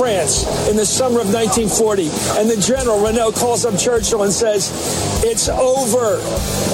France 0.00 0.48
in 0.66 0.76
the 0.76 0.86
summer 0.86 1.20
of 1.20 1.28
1940. 1.28 2.08
And 2.40 2.48
the 2.48 2.56
general, 2.56 3.04
Reynaud, 3.04 3.36
calls 3.36 3.66
up 3.66 3.78
Churchill 3.78 4.22
and 4.22 4.32
says, 4.32 4.72
It's 5.22 5.46
over. 5.50 6.16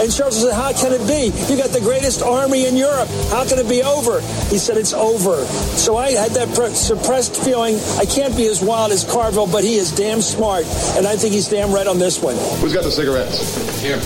And 0.00 0.14
Churchill 0.14 0.46
said, 0.46 0.54
How 0.54 0.72
can 0.72 0.92
it 0.92 1.02
be? 1.10 1.34
You 1.50 1.58
got 1.58 1.70
the 1.70 1.80
greatest 1.80 2.22
army 2.22 2.66
in 2.66 2.76
Europe. 2.76 3.08
How 3.34 3.44
can 3.44 3.58
it 3.58 3.68
be 3.68 3.82
over? 3.82 4.20
He 4.46 4.58
said, 4.58 4.76
It's 4.76 4.92
over. 4.92 5.44
So 5.74 5.96
I 5.96 6.12
had 6.12 6.30
that 6.38 6.54
suppressed 6.76 7.42
feeling. 7.42 7.74
I 7.98 8.04
can't 8.04 8.36
be 8.36 8.46
as 8.46 8.62
wild 8.62 8.92
as 8.92 9.02
Carville, 9.02 9.50
but 9.50 9.64
he 9.64 9.74
is 9.74 9.90
damn 9.90 10.22
smart. 10.22 10.64
And 10.94 11.04
I 11.04 11.16
think 11.16 11.34
he's 11.34 11.48
damn 11.48 11.72
right 11.72 11.88
on 11.88 11.98
this 11.98 12.22
one. 12.22 12.36
Who's 12.62 12.74
got 12.74 12.84
the 12.84 12.92
cigarettes? 12.92 13.42
Here. 13.82 13.98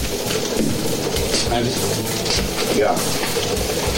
Yeah. 2.72 2.92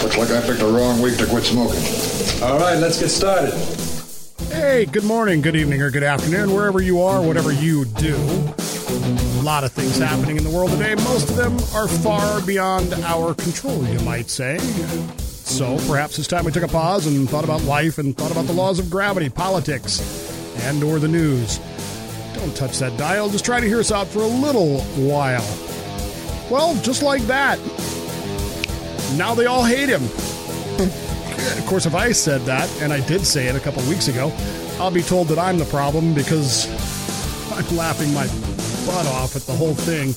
Looks 0.03 0.19
like 0.19 0.31
I 0.31 0.45
picked 0.45 0.59
the 0.59 0.67
wrong 0.67 1.01
week 1.01 1.17
to 1.19 1.27
quit 1.27 1.45
smoking. 1.45 1.79
All 2.43 2.59
right, 2.59 2.75
let's 2.75 2.99
get 2.99 3.11
started. 3.11 3.55
Hey, 4.63 4.85
good 4.85 5.03
morning, 5.03 5.41
good 5.41 5.57
evening, 5.57 5.83
or 5.83 5.91
good 5.91 6.05
afternoon, 6.05 6.55
wherever 6.55 6.81
you 6.81 7.03
are, 7.03 7.21
whatever 7.21 7.51
you 7.51 7.85
do. 7.85 8.15
A 8.15 9.43
lot 9.43 9.65
of 9.65 9.73
things 9.73 9.99
happening 9.99 10.37
in 10.37 10.45
the 10.45 10.51
world 10.51 10.71
today. 10.71 10.95
Most 10.95 11.29
of 11.31 11.35
them 11.35 11.55
are 11.75 11.89
far 11.89 12.41
beyond 12.43 12.95
our 12.95 13.35
control, 13.35 13.85
you 13.87 13.99
might 14.05 14.31
say. 14.31 14.59
So 15.19 15.77
perhaps 15.89 16.17
it's 16.21 16.29
time 16.29 16.45
we 16.45 16.53
took 16.53 16.63
a 16.63 16.69
pause 16.69 17.09
and 17.09 17.29
thought 17.29 17.43
about 17.43 17.63
life 17.63 17.99
and 17.99 18.17
thought 18.17 18.31
about 18.31 18.47
the 18.47 18.53
laws 18.53 18.79
of 18.79 18.89
gravity, 18.89 19.29
politics, 19.29 20.01
and 20.63 20.81
or 20.85 21.01
the 21.01 21.09
news. 21.09 21.59
Don't 22.33 22.55
touch 22.55 22.79
that 22.79 22.97
dial. 22.97 23.29
Just 23.31 23.45
try 23.45 23.59
to 23.59 23.67
hear 23.67 23.81
us 23.81 23.91
out 23.91 24.07
for 24.07 24.21
a 24.21 24.27
little 24.29 24.79
while. 24.93 25.43
Well, 26.53 26.81
just 26.83 27.03
like 27.03 27.23
that. 27.23 27.59
Now 29.19 29.35
they 29.35 29.47
all 29.47 29.65
hate 29.65 29.89
him. 29.89 30.03
Of 31.59 31.67
course, 31.67 31.87
if 31.87 31.95
I 31.95 32.13
said 32.13 32.43
that, 32.43 32.69
and 32.81 32.93
I 32.93 33.01
did 33.07 33.27
say 33.27 33.47
it 33.49 33.57
a 33.57 33.61
couple 33.61 33.83
weeks 33.89 34.09
ago, 34.09 34.33
I'll 34.79 34.91
be 34.91 35.03
told 35.03 35.29
that 35.29 35.39
I'm 35.39 35.59
the 35.59 35.65
problem 35.67 36.15
because 36.15 36.67
I'm 37.53 37.77
laughing 37.77 38.13
my 38.15 38.27
butt 38.87 39.07
off 39.07 39.37
at 39.37 39.43
the 39.43 39.53
whole 39.53 39.75
thing 39.75 40.15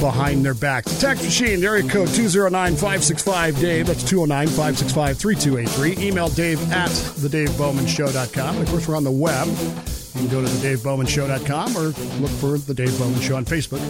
behind 0.00 0.44
their 0.44 0.54
backs. 0.54 0.92
The 0.92 1.00
text 1.00 1.24
machine, 1.24 1.64
area 1.64 1.88
code 1.88 2.08
209-565-DAVE. 2.08 3.86
That's 3.86 4.04
209-565-3283. 4.04 5.98
Email 5.98 6.28
dave 6.28 6.60
at 6.72 6.90
thedavebowmanshow.com. 6.90 8.56
And 8.56 8.64
of 8.64 8.70
course, 8.70 8.88
we're 8.88 8.96
on 8.96 9.04
the 9.04 9.10
web. 9.10 9.48
You 9.48 10.20
can 10.20 10.28
go 10.28 10.40
to 10.40 10.48
thedavebowmanshow.com 10.48 11.76
or 11.76 11.92
look 12.20 12.30
for 12.32 12.58
The 12.58 12.74
Dave 12.74 12.98
Bowman 12.98 13.20
Show 13.20 13.36
on 13.36 13.44
Facebook, 13.44 13.80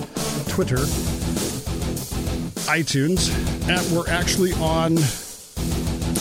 Twitter, 0.49 0.79
iTunes, 2.71 3.31
and 3.69 3.97
we're 3.97 4.09
actually 4.09 4.53
on 4.55 4.97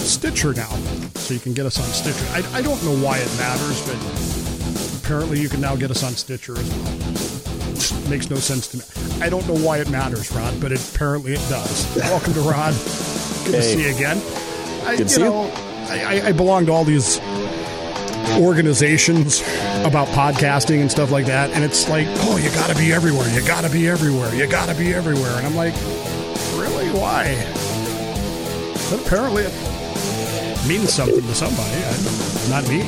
Stitcher 0.10 0.54
now. 0.54 0.70
So 1.16 1.36
you 1.36 1.40
can 1.40 1.54
get 1.54 1.68
us 1.68 1.78
on 1.78 1.86
Stitcher. 1.86 2.26
I, 2.32 2.58
I 2.58 2.62
don't 2.64 2.84
know 2.84 2.96
why 2.96 3.20
it 3.20 3.38
matters, 3.38 3.86
but 3.86 5.04
apparently 5.04 5.40
you 5.40 5.48
can 5.48 5.62
now 5.62 5.76
get 5.76 5.92
us 5.92 6.04
on 6.04 6.14
Stitcher 6.14 6.54
as 6.58 6.70
well. 6.70 8.10
makes 8.10 8.28
no 8.30 8.38
sense 8.38 8.68
to 8.70 8.78
me. 8.78 9.24
I 9.24 9.30
don't 9.30 9.48
know 9.48 9.56
why 9.56 9.78
it 9.78 9.90
matters, 9.92 10.32
Rod, 10.32 10.60
but 10.60 10.72
it, 10.72 10.96
apparently 10.96 11.34
it 11.34 11.48
does. 11.48 11.96
Welcome 11.96 12.34
to 12.34 12.42
Rod. 12.42 12.74
Good 13.46 13.54
hey. 13.54 13.62
to 13.62 13.62
see 13.62 13.84
you 13.84 13.96
again. 13.96 14.18
I, 14.84 14.96
Good 14.98 15.10
to 15.10 15.10
see 15.10 15.22
know, 15.22 15.46
you. 15.46 15.52
I, 15.92 16.22
I 16.26 16.32
belong 16.32 16.66
to 16.66 16.72
all 16.72 16.84
these 16.84 17.20
organizations 18.40 19.42
about 19.86 20.08
podcasting 20.10 20.82
and 20.82 20.90
stuff 20.90 21.12
like 21.12 21.28
that. 21.28 21.52
And 21.52 21.64
it's 21.64 21.88
like, 21.88 22.08
oh, 22.10 22.38
you 22.38 22.50
got 22.50 22.70
to 22.72 22.76
be 22.76 22.92
everywhere. 22.92 23.30
You 23.30 23.46
got 23.46 23.64
to 23.64 23.70
be 23.70 23.88
everywhere. 23.88 24.34
You 24.34 24.48
got 24.48 24.70
to 24.70 24.76
be 24.76 24.92
everywhere. 24.92 25.38
And 25.38 25.46
I'm 25.46 25.56
like, 25.56 25.76
really? 26.58 26.90
Why? 26.98 27.36
But 28.90 29.06
apparently 29.06 29.46
it 30.62 30.68
means 30.68 30.94
something 30.94 31.22
to 31.22 31.36
somebody. 31.36 31.70
I, 31.70 32.50
not 32.50 32.68
me. 32.68 32.82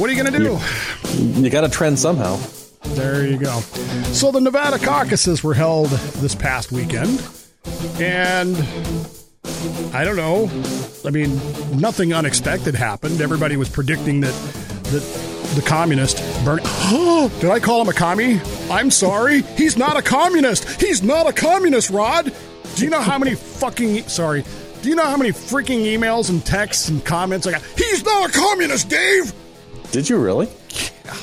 what 0.00 0.08
are 0.08 0.12
you 0.12 0.22
going 0.22 0.32
to 0.32 0.38
do? 0.38 0.58
You 1.40 1.50
got 1.50 1.62
to 1.62 1.68
trend 1.68 1.98
somehow. 1.98 2.38
There 2.94 3.26
you 3.26 3.38
go. 3.38 3.60
So 4.12 4.30
the 4.30 4.40
Nevada 4.40 4.78
caucuses 4.78 5.44
were 5.44 5.54
held 5.54 5.88
this 5.88 6.34
past 6.34 6.72
weekend. 6.72 7.22
And 8.00 8.56
I 9.94 10.04
don't 10.04 10.16
know. 10.16 10.50
I 11.04 11.10
mean, 11.10 11.36
nothing 11.78 12.12
unexpected 12.12 12.74
happened. 12.74 13.20
Everybody 13.20 13.56
was 13.56 13.68
predicting 13.68 14.20
that 14.20 14.34
that 14.84 15.02
the 15.54 15.62
communist 15.62 16.18
Bernie. 16.44 16.62
Did 17.40 17.50
I 17.50 17.58
call 17.60 17.82
him 17.82 17.88
a 17.88 17.92
commie? 17.92 18.40
I'm 18.70 18.90
sorry. 18.90 19.42
He's 19.42 19.76
not 19.76 19.96
a 19.96 20.02
communist. 20.02 20.80
He's 20.80 21.02
not 21.02 21.26
a 21.26 21.32
communist, 21.32 21.90
Rod. 21.90 22.32
Do 22.76 22.84
you 22.84 22.90
know 22.90 23.00
how 23.00 23.18
many 23.18 23.34
fucking 23.34 24.02
sorry? 24.08 24.44
Do 24.82 24.88
you 24.88 24.94
know 24.94 25.04
how 25.04 25.16
many 25.16 25.30
freaking 25.30 25.84
emails 25.84 26.30
and 26.30 26.44
texts 26.44 26.88
and 26.88 27.04
comments 27.04 27.46
I 27.46 27.52
got? 27.52 27.62
He's 27.76 28.04
not 28.04 28.30
a 28.30 28.32
communist, 28.32 28.88
Dave. 28.88 29.32
Did 29.90 30.08
you 30.08 30.18
really? 30.18 30.48
Yeah. 31.04 31.16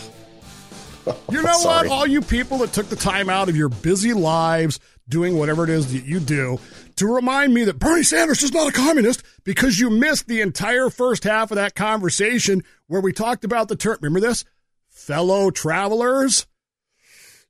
You 1.30 1.42
know 1.44 1.60
what? 1.60 1.88
All 1.88 2.06
you 2.06 2.22
people 2.22 2.58
that 2.60 2.74
took 2.74 2.90
the 2.90 2.96
time 2.96 3.30
out 3.30 3.48
of 3.48 3.56
your 3.56 3.70
busy 3.70 4.14
lives 4.14 4.80
doing 5.08 5.38
whatever 5.38 5.64
it 5.64 5.70
is 5.70 5.94
that 5.94 6.06
you 6.06 6.20
do 6.20 6.60
to 6.96 7.14
remind 7.14 7.54
me 7.54 7.64
that 7.66 7.80
Bernie 7.80 8.04
Sanders 8.04 8.44
is 8.44 8.54
not 8.54 8.68
a 8.68 8.72
communist 8.72 9.24
because 9.44 9.80
you 9.80 9.90
missed 9.90 10.28
the 10.28 10.42
entire 10.42 10.90
first 10.90 11.24
half 11.24 11.52
of 11.52 11.56
that 11.56 11.76
conversation 11.76 12.64
where 12.88 13.02
we 13.02 13.12
talked 13.12 13.44
about 13.44 13.68
the 13.68 13.76
term. 13.76 13.98
Remember 14.02 14.26
this? 14.26 14.46
Fellow 14.90 15.52
travelers? 15.52 16.48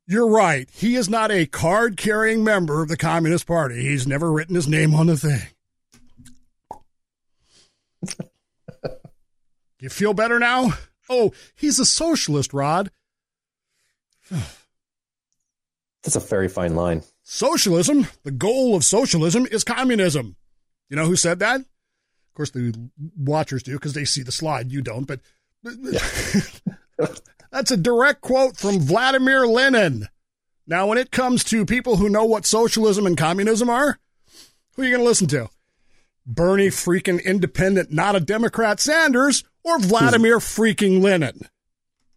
You're 0.08 0.30
right. 0.30 0.70
He 0.72 0.96
is 0.96 1.10
not 1.10 1.32
a 1.32 1.46
card 1.46 1.98
carrying 1.98 2.44
member 2.44 2.82
of 2.82 2.90
the 2.90 2.98
Communist 2.98 3.48
Party. 3.48 3.82
He's 3.82 4.06
never 4.06 4.32
written 4.32 4.56
his 4.56 4.68
name 4.68 4.94
on 4.94 5.08
the 5.08 5.18
thing. 5.18 5.42
you 9.80 9.90
feel 9.90 10.14
better 10.14 10.40
now? 10.40 10.74
Oh, 11.10 11.34
he's 11.56 11.80
a 11.80 11.86
socialist, 11.86 12.54
Rod. 12.54 12.92
That's 14.30 16.16
a 16.16 16.20
very 16.20 16.48
fine 16.48 16.76
line. 16.76 17.04
Socialism, 17.24 18.08
the 18.24 18.32
goal 18.32 18.76
of 18.76 18.84
socialism 18.84 19.48
is 19.52 19.64
communism. 19.64 20.36
You 20.90 20.96
know 20.96 21.06
who 21.06 21.16
said 21.16 21.40
that? 21.40 21.62
Of 21.62 22.34
course, 22.36 22.52
the 22.52 22.90
watchers 23.18 23.64
do 23.64 23.74
because 23.74 23.94
they 23.94 24.06
see 24.06 24.22
the 24.22 24.32
slide. 24.32 24.72
You 24.72 24.82
don't, 24.82 25.06
but 25.06 25.22
yeah. 25.64 26.00
that's 27.52 27.72
a 27.72 27.78
direct 27.78 28.22
quote 28.22 28.58
from 28.58 28.80
Vladimir 28.80 29.48
Lenin. 29.48 30.08
Now, 30.68 30.88
when 30.88 30.98
it 30.98 31.12
comes 31.12 31.44
to 31.46 31.66
people 31.66 31.98
who 31.98 32.10
know 32.10 32.26
what 32.26 32.46
socialism 32.46 33.06
and 33.06 33.18
communism 33.18 33.70
are, 33.70 34.00
who 34.74 34.82
are 34.82 34.86
you 34.86 34.92
going 34.92 35.02
to 35.02 35.08
listen 35.08 35.28
to? 35.28 35.50
Bernie 36.26 36.68
freaking 36.68 37.24
independent, 37.24 37.92
not 37.92 38.16
a 38.16 38.20
Democrat 38.20 38.80
Sanders, 38.80 39.44
or 39.64 39.80
Vladimir 39.80 40.40
freaking 40.40 41.02
Lenin? 41.02 41.48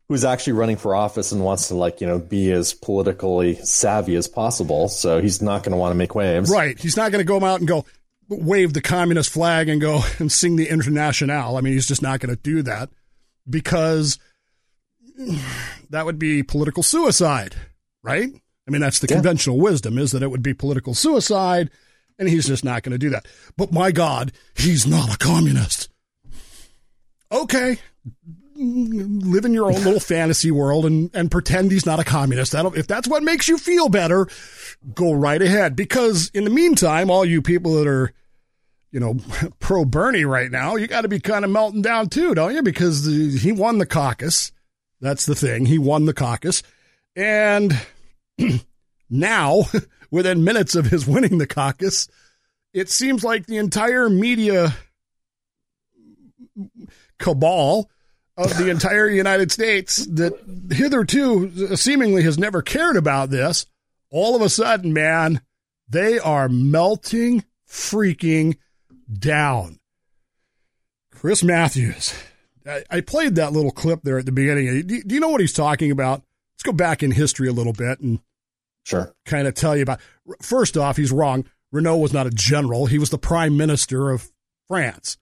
who's 0.09 0.25
actually 0.25 0.55
running 0.55 0.77
for 0.77 0.95
office 0.95 1.33
and 1.33 1.45
wants 1.45 1.69
to 1.69 1.75
like 1.75 2.01
you 2.01 2.07
know 2.07 2.19
be 2.19 2.51
as 2.51 2.73
politically 2.73 3.57
savvy 3.57 4.17
as 4.17 4.27
possible. 4.27 4.89
So 4.89 5.21
he's 5.21 5.43
not 5.43 5.63
going 5.63 5.73
to 5.73 5.77
want 5.77 5.93
to 5.93 5.97
make 5.97 6.15
waves. 6.15 6.51
Right. 6.51 6.79
He's 6.79 6.97
not 6.97 7.13
going 7.13 7.21
to 7.21 7.29
go 7.29 7.45
out 7.45 7.61
and 7.61 7.69
go 7.69 7.85
wave 8.29 8.73
the 8.73 8.81
communist 8.81 9.31
flag 9.31 9.69
and 9.69 9.81
go 9.81 10.03
and 10.19 10.31
sing 10.31 10.57
the 10.57 10.69
internationale. 10.69 11.57
I 11.57 11.61
mean, 11.61 11.75
he's 11.75 11.87
just 11.87 12.03
not 12.03 12.21
going 12.21 12.35
to 12.35 12.41
do 12.41 12.63
that 12.63 12.91
because 13.49 14.19
that 15.91 16.07
would 16.07 16.19
be 16.19 16.43
political 16.43 16.83
suicide, 16.83 17.55
right? 18.03 18.29
I 18.67 18.71
mean, 18.71 18.81
that's 18.81 18.99
the 18.99 19.09
yeah. 19.09 19.17
conventional 19.17 19.59
wisdom 19.59 19.99
is 19.99 20.13
that 20.13 20.23
it 20.23 20.31
would 20.31 20.43
be 20.43 20.55
political 20.55 20.95
suicide, 20.95 21.71
and 22.19 22.29
he's 22.29 22.47
just 22.47 22.65
not 22.65 22.83
going 22.83 22.93
to 22.93 22.99
do 22.99 23.11
that. 23.11 23.27
But 23.56 23.73
my 23.73 23.93
God, 23.93 24.33
he's 24.56 24.87
not 24.87 25.15
a 25.15 25.19
communist. 25.19 25.89
Okay, 27.31 27.79
live 28.59 29.44
in 29.44 29.53
your 29.55 29.67
own 29.67 29.85
little 29.85 30.00
fantasy 30.00 30.50
world 30.50 30.85
and, 30.85 31.11
and 31.15 31.31
pretend 31.31 31.70
he's 31.70 31.87
not 31.87 32.00
a 32.00 32.05
communist. 32.05 32.53
That'll, 32.53 32.75
if 32.75 32.87
that's 32.87 33.09
what 33.09 33.23
makes 33.23 33.49
you 33.49 33.59
feel 33.59 33.88
better, 33.88 34.26
go 34.94 35.12
right 35.12 35.41
ahead. 35.41 35.76
Because 35.76 36.31
in 36.35 36.44
the 36.44 36.50
meantime, 36.50 37.11
all 37.11 37.25
you 37.25 37.41
people 37.43 37.75
that 37.75 37.87
are, 37.87 38.12
you 38.91 39.00
know, 39.00 39.17
pro 39.61 39.85
Bernie 39.85 40.25
right 40.25 40.50
now, 40.50 40.76
you 40.76 40.87
got 40.87 41.03
to 41.03 41.09
be 41.09 41.20
kind 41.20 41.44
of 41.44 41.50
melting 41.50 41.82
down 41.82 42.09
too, 42.09 42.35
don't 42.35 42.55
you? 42.55 42.62
Because 42.62 43.05
the, 43.05 43.38
he 43.38 43.53
won 43.53 43.79
the 43.79 43.87
caucus. 43.87 44.53
That's 45.00 45.26
the 45.26 45.37
thing. 45.37 45.67
He 45.67 45.79
won 45.79 46.06
the 46.06 46.15
caucus. 46.15 46.62
And 47.15 47.79
now, 49.11 49.62
within 50.10 50.44
minutes 50.44 50.75
of 50.75 50.87
his 50.87 51.06
winning 51.08 51.38
the 51.38 51.46
caucus, 51.46 52.08
it 52.72 52.90
seems 52.90 53.25
like 53.25 53.46
the 53.46 53.56
entire 53.56 54.08
media 54.08 54.75
cabal 57.19 57.90
of 58.37 58.56
the 58.56 58.70
entire 58.70 59.08
United 59.08 59.50
States 59.50 60.06
that 60.06 60.32
hitherto 60.70 61.76
seemingly 61.76 62.22
has 62.22 62.38
never 62.38 62.62
cared 62.62 62.96
about 62.96 63.31
this, 63.31 63.66
all 64.10 64.37
of 64.37 64.43
a 64.43 64.49
sudden, 64.49 64.93
man, 64.93 65.40
they 65.88 66.19
are 66.19 66.49
melting 66.49 67.44
freaking 67.69 68.56
down. 69.12 69.81
Chris 71.12 71.43
Matthews. 71.43 72.14
I, 72.90 73.00
played 73.00 73.37
that 73.37 73.52
little 73.52 73.70
clip 73.70 74.02
there 74.02 74.19
at 74.19 74.26
the 74.26 74.32
beginning. 74.32 74.87
Do, 74.87 75.02
do 75.02 75.14
you 75.14 75.20
know 75.20 75.31
what 75.31 75.40
he's 75.40 75.55
talking 75.55 75.90
about? 75.90 76.22
Let's 76.55 76.64
go 76.64 76.72
back 76.72 77.02
in 77.02 77.10
history 77.10 77.49
a 77.49 77.52
little 77.52 77.72
bit 77.72 78.00
and 78.00 78.20
sure 78.88 79.14
kind 79.25 79.46
of 79.46 79.55
tell 79.55 79.76
you 79.76 79.82
about. 79.82 80.00
First 80.43 80.76
off, 80.76 80.96
he's 80.96 81.12
wrong. 81.12 81.44
Reynaud 81.73 81.99
was 81.99 82.12
not 82.12 82.26
a 82.26 82.31
general. 82.31 82.87
He 82.87 82.99
was 82.99 83.11
the 83.11 83.19
prime 83.19 83.56
minister 83.56 84.11
of 84.11 84.31
France. 84.67 85.19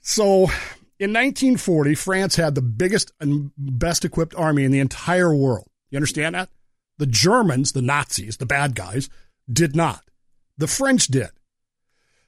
So 0.00 0.50
in 0.98 1.12
1940, 1.12 1.94
France 1.94 2.36
had 2.36 2.54
the 2.54 2.62
biggest 2.62 3.12
and 3.20 3.52
best 3.56 4.04
equipped 4.04 4.34
army 4.34 4.64
in 4.64 4.72
the 4.72 4.80
entire 4.80 5.34
world. 5.34 5.68
You 5.90 5.96
understand 5.96 6.34
that? 6.34 6.48
The 6.98 7.06
Germans, 7.06 7.72
the 7.72 7.82
Nazis, 7.82 8.36
the 8.36 8.46
bad 8.46 8.74
guys, 8.74 9.08
did 9.50 9.76
not. 9.76 10.02
The 10.58 10.66
French 10.66 11.06
did. 11.06 11.30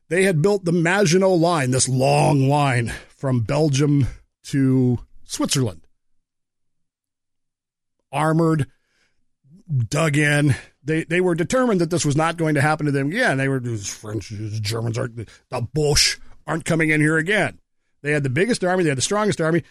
They 0.09 0.25
had 0.25 0.43
built 0.43 0.65
the 0.65 0.73
Maginot 0.73 1.39
Line, 1.39 1.71
this 1.71 1.89
long 1.89 2.49
line 2.49 2.93
from 3.09 3.41
Belgium 3.41 4.07
to 4.45 4.99
Switzerland. 5.25 5.87
Armored, 8.13 8.67
dug 9.89 10.17
in. 10.17 10.55
They 10.83 11.05
they 11.05 11.21
were 11.21 11.35
determined 11.35 11.81
that 11.81 11.91
this 11.91 12.05
was 12.05 12.17
not 12.17 12.37
going 12.37 12.55
to 12.55 12.61
happen 12.61 12.87
to 12.87 12.93
them 12.93 13.09
again. 13.09 13.39
They 13.39 13.49
were 13.49 13.61
these 13.61 13.93
French, 13.93 14.29
Germans 14.61 14.99
aren't 14.99 15.17
the 15.17 15.61
Boche 15.73 16.19
aren't 16.47 16.65
coming 16.65 16.91
in 16.91 17.01
here 17.01 17.17
again. 17.17 17.59
They 18.03 18.13
had 18.13 18.23
the 18.23 18.31
biggest 18.31 18.63
army, 18.63 18.85
they 18.85 18.91
had 18.91 18.99
the 18.99 19.03
strongest 19.03 19.41
army, 19.41 19.63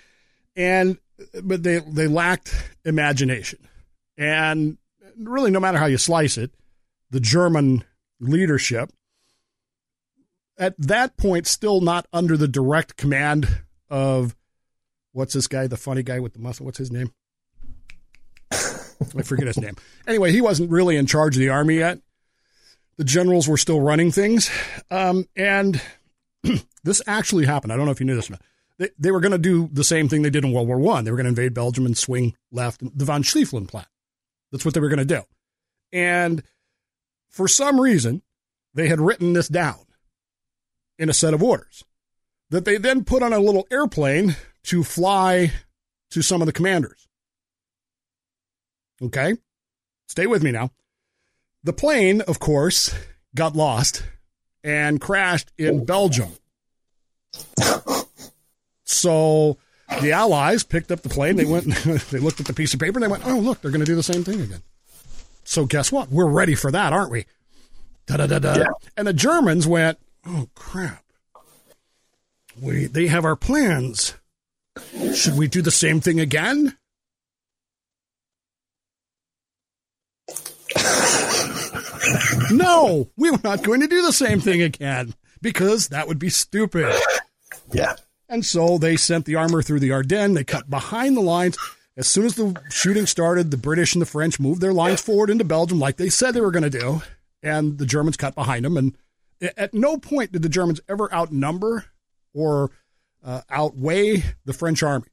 and 0.55 0.97
but 1.43 1.63
they 1.63 1.79
they 1.79 2.07
lacked 2.07 2.53
imagination. 2.83 3.67
And 4.17 4.77
really, 5.17 5.51
no 5.51 5.59
matter 5.59 5.77
how 5.77 5.85
you 5.85 5.97
slice 5.97 6.37
it, 6.37 6.51
the 7.11 7.19
German 7.19 7.83
leadership 8.19 8.91
at 10.57 10.75
that 10.77 11.17
point 11.17 11.47
still 11.47 11.81
not 11.81 12.07
under 12.13 12.37
the 12.37 12.47
direct 12.47 12.97
command 12.97 13.47
of 13.89 14.35
what's 15.11 15.33
this 15.33 15.47
guy, 15.47 15.67
the 15.67 15.77
funny 15.77 16.03
guy 16.03 16.19
with 16.19 16.33
the 16.33 16.39
muscle? 16.39 16.65
What's 16.65 16.77
his 16.77 16.91
name? 16.91 17.11
I 19.17 19.21
forget 19.23 19.47
his 19.47 19.57
name. 19.57 19.75
Anyway, 20.07 20.31
he 20.31 20.41
wasn't 20.41 20.71
really 20.71 20.97
in 20.97 21.05
charge 21.05 21.35
of 21.35 21.39
the 21.39 21.49
army 21.49 21.75
yet. 21.75 21.99
The 22.97 23.03
generals 23.03 23.47
were 23.47 23.57
still 23.57 23.81
running 23.81 24.11
things. 24.11 24.49
Um, 24.91 25.27
and 25.35 25.81
this 26.83 27.01
actually 27.07 27.45
happened. 27.45 27.73
I 27.73 27.77
don't 27.77 27.85
know 27.85 27.91
if 27.91 27.99
you 27.99 28.05
knew 28.05 28.15
this. 28.15 28.31
They, 28.77 28.89
they 28.97 29.11
were 29.11 29.19
going 29.19 29.31
to 29.31 29.37
do 29.37 29.69
the 29.71 29.83
same 29.83 30.09
thing 30.09 30.21
they 30.21 30.29
did 30.29 30.43
in 30.43 30.51
World 30.51 30.67
War 30.67 30.77
One. 30.79 31.05
They 31.05 31.11
were 31.11 31.17
going 31.17 31.25
to 31.25 31.29
invade 31.29 31.53
Belgium 31.53 31.85
and 31.85 31.97
swing 31.97 32.35
left, 32.51 32.81
the 32.81 33.05
von 33.05 33.23
Schlieffen 33.23 33.67
plan. 33.67 33.85
That's 34.51 34.65
what 34.65 34.73
they 34.73 34.79
were 34.79 34.89
going 34.89 34.99
to 34.99 35.05
do. 35.05 35.21
And 35.91 36.43
for 37.29 37.47
some 37.47 37.79
reason, 37.79 38.21
they 38.73 38.87
had 38.87 39.01
written 39.01 39.33
this 39.33 39.47
down 39.47 39.85
in 40.97 41.09
a 41.09 41.13
set 41.13 41.33
of 41.33 41.43
orders 41.43 41.83
that 42.49 42.65
they 42.65 42.77
then 42.77 43.03
put 43.03 43.23
on 43.23 43.33
a 43.33 43.39
little 43.39 43.67
airplane 43.71 44.35
to 44.63 44.83
fly 44.83 45.51
to 46.11 46.21
some 46.21 46.41
of 46.41 46.45
the 46.45 46.53
commanders. 46.53 47.07
Okay? 49.01 49.35
Stay 50.07 50.27
with 50.27 50.43
me 50.43 50.51
now. 50.51 50.71
The 51.63 51.73
plane, 51.73 52.21
of 52.21 52.39
course, 52.39 52.93
got 53.35 53.55
lost 53.55 54.03
and 54.63 54.99
crashed 54.99 55.51
in 55.57 55.85
Belgium. 55.85 56.31
So 58.85 59.57
the 60.01 60.11
Allies 60.11 60.63
picked 60.63 60.91
up 60.91 61.01
the 61.01 61.09
plane. 61.09 61.35
They 61.35 61.45
went, 61.45 61.65
they 62.11 62.19
looked 62.19 62.39
at 62.39 62.45
the 62.45 62.53
piece 62.53 62.73
of 62.73 62.79
paper 62.79 62.97
and 62.97 63.03
they 63.03 63.07
went, 63.07 63.25
oh, 63.25 63.39
look, 63.39 63.61
they're 63.61 63.71
going 63.71 63.79
to 63.79 63.85
do 63.85 63.95
the 63.95 64.03
same 64.03 64.23
thing 64.23 64.41
again. 64.41 64.61
So 65.43 65.65
guess 65.65 65.91
what? 65.91 66.09
We're 66.09 66.27
ready 66.27 66.55
for 66.55 66.71
that, 66.71 66.93
aren't 66.93 67.11
we? 67.11 67.25
Da 68.05 68.17
da 68.17 68.27
da 68.27 68.39
da. 68.39 68.55
Yeah. 68.55 68.65
And 68.95 69.07
the 69.07 69.13
Germans 69.13 69.67
went, 69.67 69.97
oh, 70.25 70.47
crap. 70.55 71.03
We, 72.61 72.85
they 72.85 73.07
have 73.07 73.25
our 73.25 73.35
plans. 73.35 74.15
Should 75.13 75.37
we 75.37 75.47
do 75.47 75.61
the 75.61 75.71
same 75.71 76.01
thing 76.01 76.19
again? 76.19 76.77
no, 82.51 83.09
we 83.17 83.31
were 83.31 83.39
not 83.43 83.63
going 83.63 83.81
to 83.81 83.87
do 83.87 84.05
the 84.05 84.13
same 84.13 84.39
thing 84.39 84.61
again 84.61 85.13
because 85.41 85.89
that 85.89 86.07
would 86.07 86.19
be 86.19 86.29
stupid. 86.29 86.93
Yeah. 87.71 87.95
And 88.29 88.45
so 88.45 88.77
they 88.77 88.97
sent 88.97 89.25
the 89.25 89.35
armor 89.35 89.61
through 89.61 89.79
the 89.79 89.91
Ardennes. 89.91 90.35
They 90.35 90.43
cut 90.43 90.69
behind 90.69 91.15
the 91.17 91.21
lines. 91.21 91.57
As 91.95 92.07
soon 92.07 92.25
as 92.25 92.35
the 92.35 92.59
shooting 92.69 93.05
started, 93.05 93.51
the 93.51 93.57
British 93.57 93.93
and 93.93 94.01
the 94.01 94.07
French 94.07 94.39
moved 94.39 94.61
their 94.61 94.73
lines 94.73 95.01
forward 95.01 95.29
into 95.29 95.43
Belgium 95.43 95.79
like 95.79 95.97
they 95.97 96.09
said 96.09 96.31
they 96.31 96.41
were 96.41 96.51
going 96.51 96.69
to 96.69 96.69
do. 96.69 97.01
And 97.41 97.77
the 97.77 97.85
Germans 97.85 98.17
cut 98.17 98.35
behind 98.35 98.65
them. 98.65 98.77
And 98.77 98.97
at 99.57 99.73
no 99.73 99.97
point 99.97 100.31
did 100.31 100.41
the 100.41 100.49
Germans 100.49 100.81
ever 100.87 101.13
outnumber 101.13 101.85
or 102.33 102.71
uh, 103.23 103.41
outweigh 103.49 104.23
the 104.45 104.53
French 104.53 104.83
army. 104.83 105.07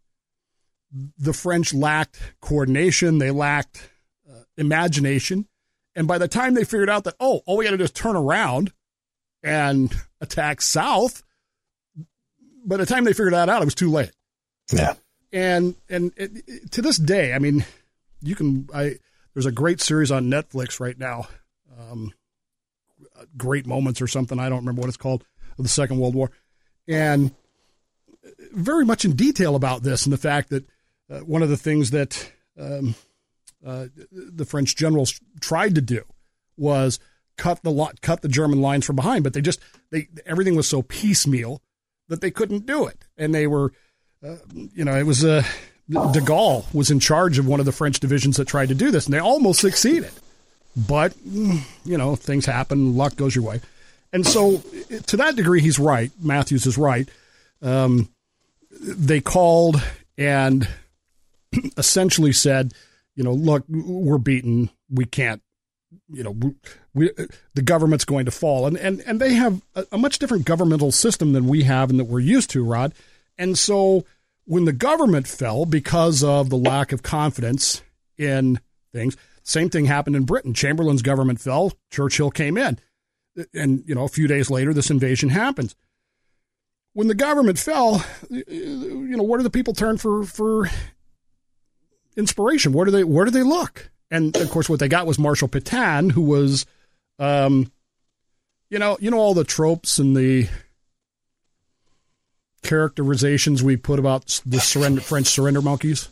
The 1.18 1.32
French 1.32 1.72
lacked 1.72 2.20
coordination, 2.40 3.18
they 3.18 3.30
lacked 3.30 3.90
uh, 4.28 4.42
imagination. 4.56 5.46
And 6.00 6.08
by 6.08 6.16
the 6.16 6.28
time 6.28 6.54
they 6.54 6.64
figured 6.64 6.88
out 6.88 7.04
that, 7.04 7.16
oh, 7.20 7.42
all 7.44 7.58
we 7.58 7.66
got 7.66 7.72
to 7.72 7.76
do 7.76 7.84
is 7.84 7.90
turn 7.90 8.16
around 8.16 8.72
and 9.42 9.94
attack 10.22 10.62
south, 10.62 11.22
by 12.64 12.78
the 12.78 12.86
time 12.86 13.04
they 13.04 13.12
figured 13.12 13.34
that 13.34 13.50
out, 13.50 13.60
it 13.60 13.66
was 13.66 13.74
too 13.74 13.90
late. 13.90 14.10
Yeah. 14.72 14.94
And 15.30 15.74
and 15.90 16.14
it, 16.16 16.30
it, 16.46 16.72
to 16.72 16.80
this 16.80 16.96
day, 16.96 17.34
I 17.34 17.38
mean, 17.38 17.66
you 18.22 18.34
can. 18.34 18.66
I 18.74 18.96
there's 19.34 19.44
a 19.44 19.52
great 19.52 19.82
series 19.82 20.10
on 20.10 20.30
Netflix 20.30 20.80
right 20.80 20.98
now, 20.98 21.28
um, 21.78 22.14
Great 23.36 23.66
Moments 23.66 24.00
or 24.00 24.06
something. 24.06 24.38
I 24.38 24.48
don't 24.48 24.60
remember 24.60 24.80
what 24.80 24.88
it's 24.88 24.96
called 24.96 25.26
of 25.58 25.64
the 25.64 25.68
Second 25.68 25.98
World 25.98 26.14
War, 26.14 26.30
and 26.88 27.30
very 28.52 28.86
much 28.86 29.04
in 29.04 29.16
detail 29.16 29.54
about 29.54 29.82
this 29.82 30.06
and 30.06 30.14
the 30.14 30.16
fact 30.16 30.48
that 30.48 30.64
uh, 31.10 31.18
one 31.18 31.42
of 31.42 31.50
the 31.50 31.58
things 31.58 31.90
that 31.90 32.32
um, 32.58 32.94
uh, 33.64 33.86
the 34.10 34.44
French 34.44 34.76
generals 34.76 35.20
tried 35.40 35.74
to 35.74 35.80
do 35.80 36.02
was 36.56 36.98
cut 37.36 37.62
the 37.62 37.70
lot, 37.70 38.00
cut 38.00 38.22
the 38.22 38.28
German 38.28 38.60
lines 38.60 38.84
from 38.84 38.96
behind, 38.96 39.24
but 39.24 39.32
they 39.32 39.40
just 39.40 39.60
they 39.90 40.08
everything 40.26 40.56
was 40.56 40.68
so 40.68 40.82
piecemeal 40.82 41.62
that 42.08 42.20
they 42.20 42.30
couldn't 42.30 42.66
do 42.66 42.86
it, 42.86 43.04
and 43.16 43.34
they 43.34 43.46
were, 43.46 43.72
uh, 44.24 44.36
you 44.52 44.84
know, 44.84 44.96
it 44.96 45.06
was 45.06 45.24
uh, 45.24 45.42
De 45.88 46.20
Gaulle 46.20 46.72
was 46.74 46.90
in 46.90 47.00
charge 47.00 47.38
of 47.38 47.46
one 47.46 47.60
of 47.60 47.66
the 47.66 47.72
French 47.72 48.00
divisions 48.00 48.36
that 48.36 48.48
tried 48.48 48.68
to 48.68 48.74
do 48.74 48.90
this, 48.90 49.06
and 49.06 49.14
they 49.14 49.18
almost 49.18 49.60
succeeded, 49.60 50.12
but 50.76 51.14
you 51.24 51.98
know 51.98 52.16
things 52.16 52.46
happen, 52.46 52.96
luck 52.96 53.16
goes 53.16 53.34
your 53.34 53.44
way, 53.44 53.60
and 54.12 54.26
so 54.26 54.62
to 55.06 55.16
that 55.16 55.36
degree, 55.36 55.60
he's 55.60 55.78
right. 55.78 56.10
Matthews 56.20 56.66
is 56.66 56.76
right. 56.76 57.08
Um, 57.62 58.08
they 58.80 59.20
called 59.20 59.82
and 60.16 60.68
essentially 61.76 62.32
said 62.32 62.72
you 63.16 63.24
know, 63.24 63.32
look, 63.32 63.64
we're 63.68 64.18
beaten. 64.18 64.70
We 64.88 65.04
can't, 65.04 65.42
you 66.12 66.22
know, 66.22 66.36
we, 66.94 67.10
the 67.54 67.62
government's 67.62 68.04
going 68.04 68.24
to 68.24 68.30
fall. 68.30 68.66
And, 68.66 68.76
and, 68.76 69.02
and 69.06 69.20
they 69.20 69.34
have 69.34 69.62
a, 69.74 69.86
a 69.92 69.98
much 69.98 70.18
different 70.18 70.44
governmental 70.44 70.92
system 70.92 71.32
than 71.32 71.46
we 71.46 71.64
have 71.64 71.90
and 71.90 71.98
that 71.98 72.04
we're 72.04 72.20
used 72.20 72.50
to, 72.50 72.64
Rod. 72.64 72.94
And 73.36 73.58
so 73.58 74.04
when 74.44 74.64
the 74.64 74.72
government 74.72 75.26
fell 75.26 75.66
because 75.66 76.24
of 76.24 76.50
the 76.50 76.56
lack 76.56 76.92
of 76.92 77.02
confidence 77.02 77.82
in 78.18 78.60
things, 78.92 79.16
same 79.42 79.70
thing 79.70 79.86
happened 79.86 80.16
in 80.16 80.24
Britain. 80.24 80.54
Chamberlain's 80.54 81.02
government 81.02 81.40
fell, 81.40 81.72
Churchill 81.90 82.30
came 82.30 82.56
in. 82.56 82.78
And, 83.54 83.82
you 83.86 83.94
know, 83.94 84.04
a 84.04 84.08
few 84.08 84.26
days 84.26 84.50
later, 84.50 84.74
this 84.74 84.90
invasion 84.90 85.28
happens. 85.30 85.74
When 86.92 87.06
the 87.06 87.14
government 87.14 87.58
fell, 87.58 88.04
you 88.28 89.16
know, 89.16 89.22
where 89.22 89.38
do 89.38 89.44
the 89.44 89.50
people 89.50 89.74
turn 89.74 89.96
for, 89.96 90.24
for 90.24 90.68
inspiration? 92.16 92.72
Where 92.72 92.84
do 92.84 92.90
they 92.90 93.04
where 93.04 93.24
do 93.24 93.30
they 93.30 93.42
look? 93.42 93.90
And 94.10 94.36
of 94.36 94.50
course, 94.50 94.68
what 94.68 94.80
they 94.80 94.88
got 94.88 95.06
was 95.06 95.18
Marshal 95.18 95.48
Pétain, 95.48 96.10
who 96.10 96.22
was, 96.22 96.66
um, 97.18 97.70
you 98.68 98.78
know, 98.78 98.96
you 99.00 99.10
know 99.10 99.18
all 99.18 99.34
the 99.34 99.44
tropes 99.44 99.98
and 99.98 100.16
the 100.16 100.48
characterizations 102.62 103.62
we 103.62 103.76
put 103.76 103.98
about 103.98 104.40
the 104.44 104.60
surrender 104.60 105.00
French 105.00 105.28
surrender 105.28 105.62
monkeys. 105.62 106.08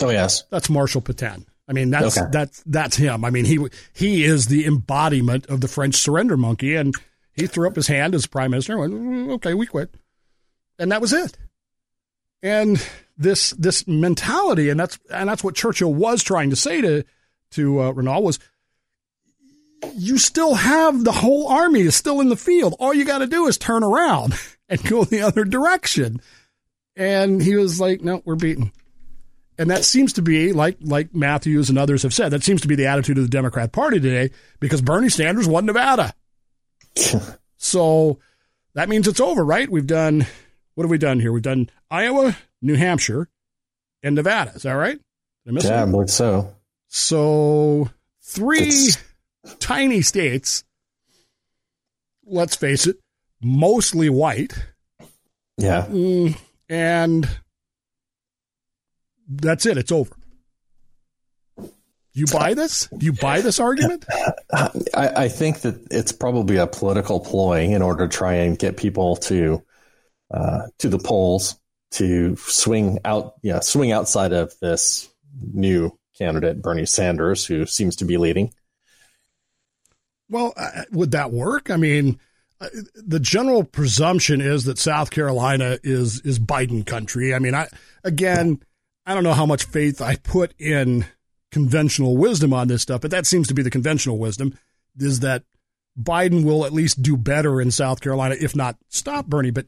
Oh 0.00 0.10
yes, 0.10 0.44
that's 0.50 0.70
Marshal 0.70 1.02
Pétain. 1.02 1.44
I 1.68 1.72
mean, 1.72 1.90
that's 1.90 2.18
okay. 2.18 2.28
that's 2.30 2.62
that's 2.66 2.96
him. 2.96 3.24
I 3.24 3.30
mean, 3.30 3.44
he 3.44 3.58
he 3.92 4.24
is 4.24 4.46
the 4.46 4.66
embodiment 4.66 5.46
of 5.46 5.60
the 5.60 5.68
French 5.68 5.94
surrender 5.96 6.36
monkey, 6.36 6.74
and 6.74 6.94
he 7.34 7.46
threw 7.46 7.68
up 7.68 7.76
his 7.76 7.86
hand 7.86 8.14
as 8.14 8.26
prime 8.26 8.50
minister. 8.50 8.72
And 8.72 8.80
went, 8.80 8.94
mm, 8.94 9.32
okay, 9.34 9.54
we 9.54 9.66
quit, 9.66 9.94
and 10.78 10.90
that 10.90 11.00
was 11.00 11.12
it. 11.12 11.36
And 12.42 12.84
this 13.16 13.50
this 13.52 13.86
mentality, 13.86 14.68
and 14.70 14.78
that's 14.78 14.98
and 15.10 15.28
that's 15.28 15.44
what 15.44 15.54
Churchill 15.54 15.92
was 15.92 16.22
trying 16.22 16.50
to 16.50 16.56
say 16.56 16.80
to 16.80 17.04
to 17.52 17.80
uh, 17.80 17.92
Reynaud 17.92 18.22
was, 18.22 18.38
you 19.94 20.18
still 20.18 20.54
have 20.54 21.04
the 21.04 21.12
whole 21.12 21.48
army 21.48 21.82
is 21.82 21.94
still 21.94 22.20
in 22.20 22.28
the 22.28 22.36
field. 22.36 22.74
All 22.78 22.94
you 22.94 23.04
got 23.04 23.18
to 23.18 23.26
do 23.26 23.46
is 23.46 23.58
turn 23.58 23.84
around 23.84 24.34
and 24.68 24.82
go 24.82 25.04
the 25.04 25.22
other 25.22 25.44
direction. 25.44 26.20
And 26.96 27.42
he 27.42 27.56
was 27.56 27.80
like, 27.80 28.02
"No, 28.02 28.22
we're 28.24 28.36
beaten." 28.36 28.72
And 29.58 29.70
that 29.70 29.84
seems 29.84 30.14
to 30.14 30.22
be 30.22 30.52
like 30.52 30.78
like 30.80 31.14
Matthews 31.14 31.68
and 31.68 31.78
others 31.78 32.02
have 32.02 32.14
said. 32.14 32.30
That 32.30 32.42
seems 32.42 32.62
to 32.62 32.68
be 32.68 32.74
the 32.74 32.86
attitude 32.86 33.18
of 33.18 33.24
the 33.24 33.30
Democrat 33.30 33.72
Party 33.72 34.00
today 34.00 34.30
because 34.60 34.82
Bernie 34.82 35.08
Sanders 35.08 35.48
won 35.48 35.66
Nevada. 35.66 36.14
so 37.56 38.18
that 38.74 38.88
means 38.88 39.08
it's 39.08 39.20
over, 39.20 39.44
right? 39.44 39.70
We've 39.70 39.86
done 39.86 40.26
what 40.74 40.84
have 40.84 40.90
we 40.90 40.98
done 40.98 41.20
here? 41.20 41.32
We've 41.32 41.42
done 41.42 41.70
Iowa, 41.90 42.36
New 42.62 42.76
Hampshire, 42.76 43.28
and 44.02 44.14
Nevada. 44.14 44.52
Is 44.54 44.62
that 44.62 44.72
right? 44.72 44.98
Yeah, 45.44 45.82
I 45.82 45.86
believe 45.86 46.10
so. 46.10 46.54
So 46.88 47.90
three 48.22 48.68
it's... 48.68 48.98
tiny 49.58 50.02
states. 50.02 50.64
Let's 52.24 52.54
face 52.54 52.86
it, 52.86 52.96
mostly 53.42 54.08
white, 54.08 54.54
Yeah. 55.58 55.86
Mm, 55.88 56.38
and 56.68 57.28
that's 59.28 59.66
it. 59.66 59.76
It's 59.76 59.92
over. 59.92 60.14
You 62.14 62.26
buy 62.26 62.54
this? 62.54 62.88
Do 62.96 63.06
you 63.06 63.12
buy 63.12 63.40
this 63.40 63.58
argument? 63.58 64.04
I, 64.52 64.70
I, 64.94 65.28
think 65.28 65.62
that 65.62 65.86
it's 65.90 66.12
probably 66.12 66.58
a 66.58 66.66
political 66.66 67.20
ploy 67.20 67.62
in 67.62 67.80
order 67.80 68.06
to 68.06 68.14
try 68.14 68.34
and 68.34 68.58
get 68.58 68.76
people 68.76 69.16
to 69.16 69.62
uh, 70.30 70.66
to 70.78 70.88
the 70.88 70.98
polls 70.98 71.58
to 71.92 72.36
swing 72.36 72.98
out, 73.04 73.34
yeah, 73.42 73.60
swing 73.60 73.92
outside 73.92 74.32
of 74.32 74.54
this 74.60 75.08
new 75.52 75.98
candidate, 76.16 76.62
Bernie 76.62 76.86
Sanders, 76.86 77.44
who 77.44 77.66
seems 77.66 77.96
to 77.96 78.04
be 78.04 78.16
leading. 78.16 78.52
Well, 80.28 80.54
uh, 80.56 80.84
would 80.92 81.10
that 81.10 81.32
work? 81.32 81.70
I 81.70 81.76
mean, 81.76 82.18
uh, 82.60 82.68
the 82.94 83.20
general 83.20 83.64
presumption 83.64 84.40
is 84.40 84.64
that 84.64 84.78
South 84.78 85.10
Carolina 85.10 85.78
is 85.82 86.20
is 86.20 86.38
Biden 86.38 86.86
country. 86.86 87.34
I 87.34 87.38
mean, 87.38 87.54
I 87.54 87.68
again, 88.04 88.62
I 89.04 89.14
don't 89.14 89.24
know 89.24 89.34
how 89.34 89.46
much 89.46 89.64
faith 89.64 90.00
I 90.00 90.16
put 90.16 90.54
in 90.58 91.04
conventional 91.50 92.16
wisdom 92.16 92.54
on 92.54 92.68
this 92.68 92.82
stuff, 92.82 93.02
but 93.02 93.10
that 93.10 93.26
seems 93.26 93.48
to 93.48 93.54
be 93.54 93.62
the 93.62 93.70
conventional 93.70 94.18
wisdom 94.18 94.56
is 94.98 95.20
that 95.20 95.44
Biden 96.00 96.44
will 96.44 96.64
at 96.64 96.72
least 96.72 97.02
do 97.02 97.16
better 97.16 97.60
in 97.60 97.70
South 97.70 98.00
Carolina, 98.00 98.36
if 98.40 98.56
not 98.56 98.76
stop 98.88 99.26
Bernie. 99.26 99.50
But 99.50 99.66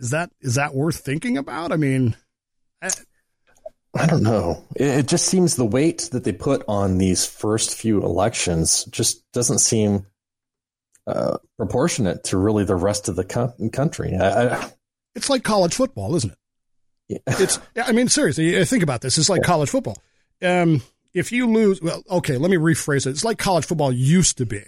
is 0.00 0.10
that 0.10 0.30
is 0.40 0.54
that 0.54 0.74
worth 0.74 0.96
thinking 0.96 1.36
about? 1.36 1.72
I 1.72 1.76
mean, 1.76 2.16
I, 2.82 2.90
I 3.94 4.06
don't 4.06 4.22
know. 4.22 4.64
It, 4.76 4.86
it, 4.86 5.08
just 5.08 5.26
seems 5.26 5.56
the 5.56 5.64
weight 5.64 6.08
that 6.12 6.24
they 6.24 6.32
put 6.32 6.64
on 6.68 6.98
these 6.98 7.26
first 7.26 7.74
few 7.74 8.02
elections 8.02 8.84
just 8.86 9.30
doesn't 9.32 9.58
seem 9.58 10.06
uh, 11.06 11.38
proportionate 11.56 12.24
to 12.24 12.38
really 12.38 12.64
the 12.64 12.76
rest 12.76 13.08
of 13.08 13.16
the 13.16 13.24
co- 13.24 13.54
country. 13.72 14.14
I, 14.14 14.56
I, 14.56 14.70
it's 15.14 15.30
like 15.30 15.42
college 15.42 15.74
football, 15.74 16.14
isn't 16.14 16.32
it? 16.32 16.38
Yeah. 17.08 17.18
It's, 17.26 17.58
I 17.76 17.92
mean, 17.92 18.08
seriously, 18.08 18.64
think 18.64 18.82
about 18.82 19.00
this. 19.00 19.18
It's 19.18 19.30
like 19.30 19.42
college 19.42 19.70
football. 19.70 19.96
Um, 20.42 20.82
if 21.14 21.32
you 21.32 21.50
lose, 21.50 21.80
well, 21.82 22.02
okay, 22.10 22.36
let 22.36 22.50
me 22.50 22.56
rephrase 22.56 23.06
it. 23.06 23.10
It's 23.10 23.24
like 23.24 23.38
college 23.38 23.64
football 23.64 23.90
used 23.90 24.38
to 24.38 24.46
be 24.46 24.62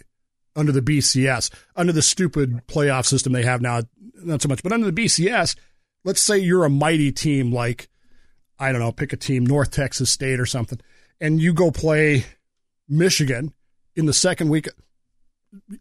under 0.57 0.73
the 0.73 0.83
BCS, 0.83 1.51
under 1.77 1.93
the 1.93 2.03
stupid 2.03 2.67
playoff 2.67 3.07
system 3.07 3.33
they 3.33 3.45
have 3.45 3.61
now, 3.61 3.83
not 4.15 4.43
so 4.43 4.49
much, 4.49 4.63
but 4.63 4.73
under 4.73 4.91
the 4.91 5.03
BCS, 5.05 5.57
let's 6.05 6.21
say 6.21 6.39
you're 6.39 6.65
a 6.65 6.71
mighty 6.71 7.13
team 7.13 7.53
like, 7.53 7.89
I 8.59 8.73
don't 8.73 8.81
know, 8.81 8.93
pick 8.93 9.13
a 9.13 9.17
team, 9.17 9.45
North 9.47 9.71
Texas 9.71 10.11
State 10.11 10.41
or 10.41 10.47
something, 10.47 10.81
and 11.21 11.41
you 11.41 11.53
go 11.53 11.71
play 11.71 12.27
Michigan 12.89 13.53
in 13.97 14.07
the 14.07 14.13
second 14.13 14.49
week, 14.49 14.69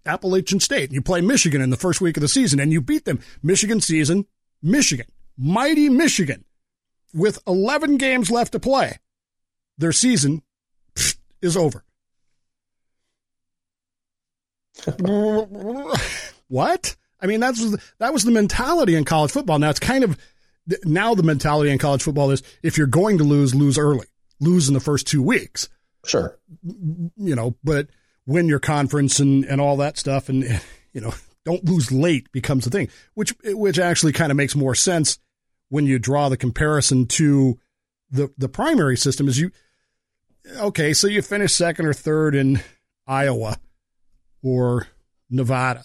Appalachian 0.06 0.60
State, 0.60 0.92
you 0.92 1.02
play 1.02 1.22
Michigan 1.22 1.62
in 1.62 1.70
the 1.70 1.78
first 1.78 2.02
week 2.02 2.18
of 2.18 2.22
the 2.22 2.28
season 2.28 2.60
and 2.60 2.72
you 2.72 2.82
beat 2.82 3.06
them. 3.06 3.20
Michigan 3.44 3.82
season, 3.82 4.26
Michigan, 4.62 5.06
mighty 5.38 5.90
Michigan 5.90 6.44
with 7.14 7.40
11 7.48 7.98
games 7.98 8.32
left 8.32 8.52
to 8.54 8.60
play, 8.60 8.98
their 9.78 9.92
season 9.92 10.44
is 11.42 11.56
over. 11.58 11.84
what? 16.48 16.96
I 17.22 17.26
mean, 17.26 17.40
that's 17.40 17.64
that 18.00 18.14
was 18.14 18.24
the 18.24 18.32
mentality 18.32 18.96
in 18.96 19.06
college 19.06 19.32
football. 19.32 19.60
Now 19.60 19.70
it's 19.70 19.80
kind 19.80 20.04
of 20.04 20.18
now 20.84 21.16
the 21.16 21.24
mentality 21.24 21.72
in 21.72 21.78
college 21.78 22.04
football 22.04 22.32
is 22.32 22.44
if 22.64 22.78
you're 22.78 22.88
going 22.88 23.18
to 23.18 23.24
lose, 23.24 23.54
lose 23.54 23.78
early, 23.78 24.08
lose 24.40 24.68
in 24.68 24.74
the 24.74 24.80
first 24.80 25.08
two 25.08 25.22
weeks. 25.22 25.70
Sure, 26.06 26.38
you 26.64 27.36
know, 27.36 27.56
but 27.64 27.88
win 28.26 28.48
your 28.48 28.60
conference 28.60 29.20
and 29.20 29.44
and 29.46 29.60
all 29.60 29.78
that 29.78 29.98
stuff, 29.98 30.30
and 30.30 30.44
you 30.94 31.02
know, 31.02 31.14
don't 31.46 31.66
lose 31.66 31.92
late 31.92 32.32
becomes 32.32 32.64
the 32.64 32.70
thing, 32.70 32.90
which 33.16 33.34
which 33.44 33.80
actually 33.80 34.14
kind 34.14 34.32
of 34.32 34.38
makes 34.38 34.56
more 34.56 34.76
sense 34.76 35.20
when 35.70 35.86
you 35.86 36.00
draw 36.00 36.30
the 36.30 36.38
comparison 36.38 37.06
to 37.06 37.60
the 38.10 38.32
the 38.38 38.50
primary 38.50 38.96
system 38.96 39.28
is 39.28 39.38
you 39.38 39.52
okay, 40.58 40.94
so 40.94 41.08
you 41.08 41.22
finish 41.22 41.54
second 41.54 41.86
or 41.86 41.94
third 41.94 42.34
in 42.34 42.62
Iowa 43.06 43.58
or 44.44 44.88
Nevada. 45.30 45.84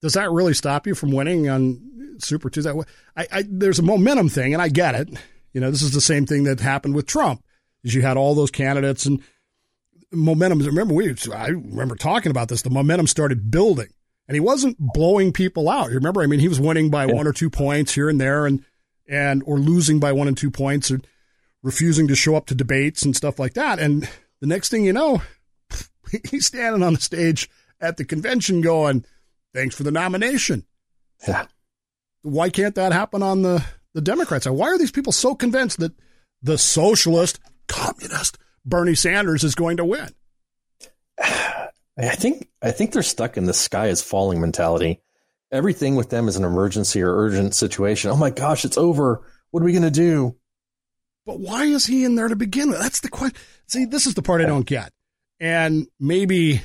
Does 0.00 0.14
that 0.14 0.30
really 0.30 0.54
stop 0.54 0.86
you 0.86 0.94
from 0.94 1.12
winning 1.12 1.48
on 1.48 2.16
Super 2.18 2.50
Tuesday? 2.50 2.72
I, 3.16 3.26
I, 3.32 3.44
there's 3.48 3.78
a 3.78 3.82
momentum 3.82 4.28
thing, 4.28 4.52
and 4.52 4.62
I 4.62 4.68
get 4.68 4.94
it. 4.94 5.08
You 5.52 5.60
know, 5.60 5.70
this 5.70 5.82
is 5.82 5.92
the 5.92 6.00
same 6.00 6.26
thing 6.26 6.44
that 6.44 6.60
happened 6.60 6.94
with 6.94 7.06
Trump. 7.06 7.42
Is 7.84 7.94
you 7.94 8.02
had 8.02 8.16
all 8.16 8.34
those 8.34 8.50
candidates 8.50 9.06
and 9.06 9.22
momentum. 10.12 10.60
Remember, 10.60 10.94
we 10.94 11.14
I 11.32 11.48
remember 11.48 11.96
talking 11.96 12.30
about 12.30 12.48
this. 12.48 12.62
The 12.62 12.70
momentum 12.70 13.06
started 13.06 13.50
building, 13.50 13.88
and 14.28 14.34
he 14.34 14.40
wasn't 14.40 14.76
blowing 14.78 15.32
people 15.32 15.68
out. 15.68 15.88
You 15.88 15.96
remember? 15.96 16.22
I 16.22 16.26
mean, 16.26 16.40
he 16.40 16.48
was 16.48 16.60
winning 16.60 16.90
by 16.90 17.06
yeah. 17.06 17.14
one 17.14 17.26
or 17.26 17.32
two 17.32 17.50
points 17.50 17.94
here 17.94 18.08
and 18.08 18.20
there, 18.20 18.46
and 18.46 18.64
and 19.08 19.42
or 19.46 19.58
losing 19.58 19.98
by 20.00 20.12
one 20.12 20.28
and 20.28 20.36
two 20.36 20.50
points 20.50 20.90
or 20.90 21.00
refusing 21.62 22.08
to 22.08 22.16
show 22.16 22.34
up 22.34 22.46
to 22.46 22.54
debates 22.54 23.02
and 23.02 23.16
stuff 23.16 23.38
like 23.38 23.54
that. 23.54 23.78
And 23.78 24.08
the 24.40 24.46
next 24.46 24.68
thing 24.68 24.84
you 24.84 24.92
know, 24.92 25.22
he's 26.30 26.46
standing 26.46 26.82
on 26.82 26.94
the 26.94 27.00
stage 27.00 27.48
at 27.82 27.96
the 27.96 28.04
convention 28.04 28.60
going, 28.60 29.04
"Thanks 29.54 29.74
for 29.74 29.82
the 29.82 29.90
nomination." 29.90 30.64
Yeah. 31.26 31.46
Why 32.22 32.48
can't 32.48 32.74
that 32.76 32.92
happen 32.92 33.22
on 33.22 33.42
the 33.42 33.64
the 33.92 34.00
Democrats? 34.00 34.46
Why 34.46 34.68
are 34.68 34.78
these 34.78 34.92
people 34.92 35.12
so 35.12 35.34
convinced 35.34 35.78
that 35.80 35.92
the 36.42 36.56
socialist, 36.56 37.40
communist 37.68 38.38
Bernie 38.64 38.94
Sanders 38.94 39.44
is 39.44 39.54
going 39.54 39.76
to 39.76 39.84
win? 39.84 40.14
I 41.18 42.14
think 42.14 42.48
I 42.62 42.70
think 42.70 42.92
they're 42.92 43.02
stuck 43.02 43.36
in 43.36 43.44
the 43.44 43.52
sky 43.52 43.88
is 43.88 44.00
falling 44.00 44.40
mentality 44.40 45.02
everything 45.52 45.94
with 45.94 46.10
them 46.10 46.26
is 46.26 46.36
an 46.36 46.44
emergency 46.44 47.02
or 47.02 47.14
urgent 47.14 47.54
situation. 47.54 48.10
Oh 48.10 48.16
my 48.16 48.30
gosh, 48.30 48.64
it's 48.64 48.78
over. 48.78 49.22
What 49.50 49.62
are 49.62 49.66
we 49.66 49.72
going 49.72 49.82
to 49.82 49.90
do? 49.90 50.34
But 51.26 51.38
why 51.38 51.64
is 51.64 51.86
he 51.86 52.04
in 52.04 52.16
there 52.16 52.28
to 52.28 52.34
begin 52.34 52.70
with? 52.70 52.80
That's 52.80 53.00
the 53.00 53.08
question. 53.08 53.38
See, 53.68 53.84
this 53.84 54.06
is 54.06 54.14
the 54.14 54.22
part 54.22 54.40
I 54.40 54.46
don't 54.46 54.66
get. 54.66 54.90
And 55.38 55.86
maybe, 56.00 56.62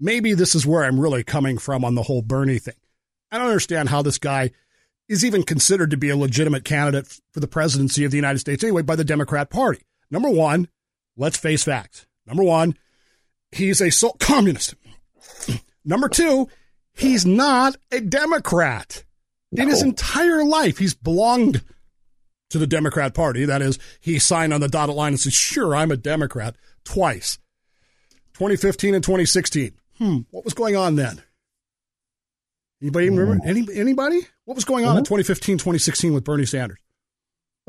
maybe 0.00 0.34
this 0.34 0.54
is 0.54 0.66
where 0.66 0.84
I'm 0.84 0.98
really 0.98 1.22
coming 1.22 1.58
from 1.58 1.84
on 1.84 1.94
the 1.94 2.02
whole 2.02 2.22
Bernie 2.22 2.58
thing. 2.58 2.74
I 3.30 3.38
don't 3.38 3.46
understand 3.48 3.88
how 3.88 4.02
this 4.02 4.18
guy 4.18 4.50
is 5.08 5.24
even 5.24 5.42
considered 5.42 5.90
to 5.90 5.96
be 5.96 6.08
a 6.08 6.16
legitimate 6.16 6.64
candidate 6.64 7.20
for 7.32 7.40
the 7.40 7.46
presidency 7.48 8.04
of 8.04 8.10
the 8.10 8.16
United 8.16 8.38
States 8.38 8.64
anyway 8.64 8.82
by 8.82 8.96
the 8.96 9.04
Democrat 9.04 9.50
Party. 9.50 9.82
Number 10.10 10.30
one, 10.30 10.68
let's 11.16 11.36
face 11.36 11.64
facts. 11.64 12.06
Number 12.26 12.42
one, 12.42 12.76
he's 13.52 13.80
a 13.80 13.90
so- 13.90 14.16
communist. 14.18 14.74
Number 15.84 16.08
two, 16.08 16.48
He's 17.00 17.24
not 17.24 17.76
a 17.90 18.00
Democrat. 18.00 19.04
No. 19.52 19.62
In 19.62 19.68
his 19.70 19.82
entire 19.82 20.44
life, 20.44 20.76
he's 20.78 20.94
belonged 20.94 21.62
to 22.50 22.58
the 22.58 22.66
Democrat 22.66 23.14
Party. 23.14 23.44
That 23.46 23.62
is, 23.62 23.78
he 24.00 24.18
signed 24.18 24.52
on 24.52 24.60
the 24.60 24.68
dotted 24.68 24.94
line 24.94 25.12
and 25.14 25.20
said, 25.20 25.32
Sure, 25.32 25.74
I'm 25.74 25.90
a 25.90 25.96
Democrat 25.96 26.56
twice 26.84 27.38
2015 28.34 28.94
and 28.94 29.02
2016. 29.02 29.72
Hmm, 30.00 30.20
what 30.30 30.44
was 30.44 30.54
going 30.54 30.76
on 30.76 30.96
then? 30.96 31.22
Anybody 32.80 33.10
remember? 33.10 33.44
Any, 33.44 33.66
anybody? 33.74 34.20
What 34.46 34.54
was 34.54 34.64
going 34.64 34.86
on 34.86 34.96
in 34.96 35.04
2015, 35.04 35.58
2016 35.58 36.14
with 36.14 36.24
Bernie 36.24 36.46
Sanders? 36.46 36.78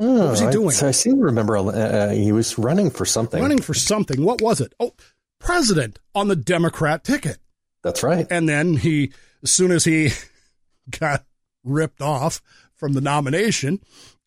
Oh, 0.00 0.20
what 0.20 0.30
was 0.30 0.40
he 0.40 0.50
doing? 0.50 0.74
I, 0.82 0.88
I 0.88 0.90
seem 0.92 1.16
to 1.16 1.22
remember 1.22 1.58
uh, 1.58 1.64
uh, 1.64 2.10
he 2.10 2.32
was 2.32 2.58
running 2.58 2.90
for 2.90 3.04
something. 3.04 3.40
Running 3.42 3.60
for 3.60 3.74
something. 3.74 4.24
What 4.24 4.40
was 4.40 4.60
it? 4.62 4.72
Oh, 4.80 4.94
president 5.38 5.98
on 6.14 6.28
the 6.28 6.36
Democrat 6.36 7.04
ticket. 7.04 7.36
That's 7.84 8.02
right. 8.02 8.26
And 8.30 8.48
then 8.48 8.76
he, 8.76 9.12
as 9.42 9.50
soon 9.50 9.70
as 9.70 9.84
he 9.84 10.10
got 10.98 11.24
ripped 11.62 12.00
off 12.00 12.40
from 12.74 12.94
the 12.94 13.02
nomination, 13.02 13.80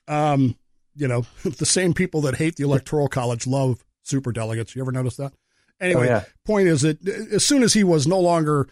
um, 0.08 0.56
you 0.96 1.08
know, 1.08 1.26
the 1.44 1.66
same 1.66 1.96
people 1.96 2.22
that 2.22 2.36
hate 2.36 2.58
the 2.58 2.64
electoral 2.64 3.08
college 3.08 3.48
love 3.48 3.84
super 4.04 4.32
delegates. 4.32 4.76
You 4.76 4.84
ever 4.84 4.92
notice 4.92 5.16
that? 5.18 5.34
Anyway, 5.80 6.08
oh, 6.08 6.12
yeah. 6.12 6.24
point 6.46 6.68
is 6.68 6.82
that 6.82 7.06
as 7.08 7.46
soon 7.46 7.64
as 7.64 7.74
he 7.74 7.84
was 7.84 8.08
no 8.08 8.20
longer 8.20 8.68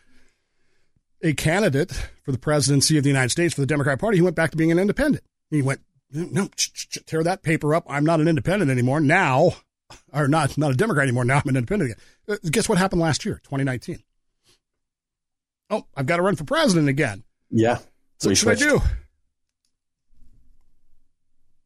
a 1.22 1.34
candidate 1.34 1.92
for 2.24 2.32
the 2.32 2.38
presidency 2.38 2.98
of 2.98 3.04
the 3.04 3.10
United 3.10 3.30
States 3.30 3.54
for 3.54 3.62
the 3.62 3.68
Democrat 3.68 4.00
Party, 4.00 4.18
he 4.18 4.22
went 4.22 4.36
back 4.36 4.52
to 4.52 4.58
being 4.58 4.72
an 4.72 4.80
independent. 4.80 5.24
He 5.50 5.62
went, 5.62 5.82
no, 6.12 6.50
tear 7.06 7.24
that 7.24 7.44
paper 7.44 7.76
up. 7.76 7.86
I'm 7.88 8.06
not 8.06 8.20
an 8.20 8.28
independent 8.28 8.72
anymore. 8.72 9.00
Now, 9.00 9.58
or 10.14 10.28
not, 10.28 10.58
not 10.58 10.72
a 10.72 10.76
Democrat 10.76 11.04
anymore. 11.04 11.26
Now 11.26 11.42
I'm 11.44 11.50
an 11.50 11.58
independent 11.58 11.92
again. 11.92 12.04
Uh, 12.28 12.50
guess 12.50 12.70
what 12.70 12.78
happened 12.78 13.02
last 13.02 13.26
year, 13.26 13.36
2019? 13.44 14.02
oh, 15.74 15.86
I've 15.96 16.06
got 16.06 16.18
to 16.18 16.22
run 16.22 16.36
for 16.36 16.44
president 16.44 16.88
again. 16.88 17.24
Yeah. 17.50 17.80
So 18.20 18.30
what 18.30 18.38
should 18.38 18.50
I 18.50 18.56
do? 18.56 18.82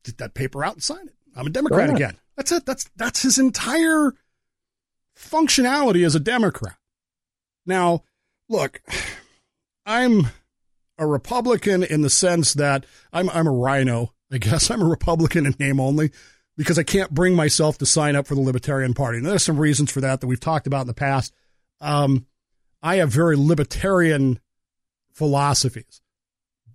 Get 0.03 0.17
that 0.17 0.34
paper 0.34 0.63
out 0.63 0.74
and 0.74 0.84
sign 0.84 1.08
it. 1.08 1.13
I'm 1.36 1.48
a 1.48 1.50
Democrat 1.50 1.89
again. 1.89 2.17
That's 2.36 2.51
it. 2.51 2.65
That's 2.65 2.89
that's 2.96 3.22
his 3.22 3.38
entire 3.38 4.13
functionality 5.29 6.05
as 6.05 6.15
a 6.15 6.19
Democrat. 6.19 6.77
Now, 7.65 8.03
look, 8.50 8.81
I'm 9.86 10.27
a 10.98 11.05
Republican 11.05 11.84
in 11.84 12.01
the 12.01 12.10
sense 12.10 12.53
that 12.55 12.86
I'm 13.13 13.29
I'm 13.29 13.48
a 13.48 13.51
rhino, 13.51 14.13
I 14.31 14.38
guess 14.38 14.72
I'm 14.72 14.81
a 14.81 14.86
Republican 14.86 15.46
in 15.46 15.55
name 15.60 15.79
only 15.79 16.12
because 16.55 16.79
I 16.79 16.84
can't 16.84 17.13
bring 17.13 17.36
myself 17.36 17.77
to 17.77 17.86
sign 17.86 18.15
up 18.15 18.27
for 18.27 18.36
the 18.36 18.41
Libertarian 18.41 18.93
Party. 18.93 19.19
There's 19.19 19.43
some 19.43 19.60
reasons 19.60 19.91
for 19.91 20.01
that 20.01 20.22
that 20.22 20.27
we've 20.27 20.39
talked 20.39 20.67
about 20.67 20.81
in 20.81 20.88
the 20.88 20.93
past. 20.93 21.34
Um, 21.79 22.25
I 22.81 22.96
have 22.96 23.10
very 23.10 23.36
libertarian 23.38 24.39
philosophies. 25.13 26.01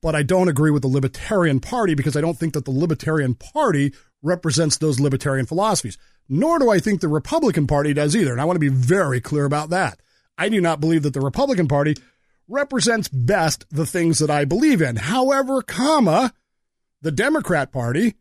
But 0.03 0.15
I 0.15 0.23
don't 0.23 0.49
agree 0.49 0.71
with 0.71 0.83
the 0.83 0.89
Libertarian 0.89 1.61
Party 1.61 1.95
because 1.95 2.17
I 2.17 2.21
don't 2.21 2.37
think 2.37 2.53
that 2.55 2.65
the 2.65 2.71
Libertarian 2.71 3.35
Party 3.35 3.95
represents 4.21 4.77
those 4.77 5.01
libertarian 5.01 5.47
philosophies. 5.47 5.97
Nor 6.29 6.59
do 6.59 6.71
I 6.71 6.79
think 6.79 7.01
the 7.01 7.09
Republican 7.09 7.67
Party 7.67 7.95
does 7.95 8.15
either. 8.15 8.33
And 8.33 8.41
I 8.41 8.45
want 8.45 8.57
to 8.57 8.61
be 8.61 8.69
very 8.69 9.21
clear 9.21 9.45
about 9.45 9.71
that. 9.71 10.01
I 10.37 10.49
do 10.49 10.61
not 10.61 10.81
believe 10.81 11.03
that 11.05 11.15
the 11.15 11.21
Republican 11.21 11.69
Party 11.69 11.95
represents 12.49 13.09
best 13.09 13.65
the 13.71 13.87
things 13.87 14.19
that 14.19 14.31
I 14.31 14.45
believe 14.45 14.83
in. 14.83 14.97
However, 14.97 15.63
comma, 15.63 16.33
the 17.01 17.13
Democrat 17.13 17.73
Party, 17.73 18.15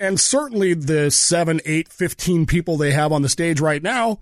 and 0.00 0.18
certainly 0.18 0.74
the 0.74 1.10
7, 1.10 1.60
8, 1.64 1.88
15 1.88 2.46
people 2.46 2.76
they 2.76 2.92
have 2.92 3.12
on 3.12 3.22
the 3.22 3.28
stage 3.28 3.60
right 3.60 3.82
now 3.82 4.20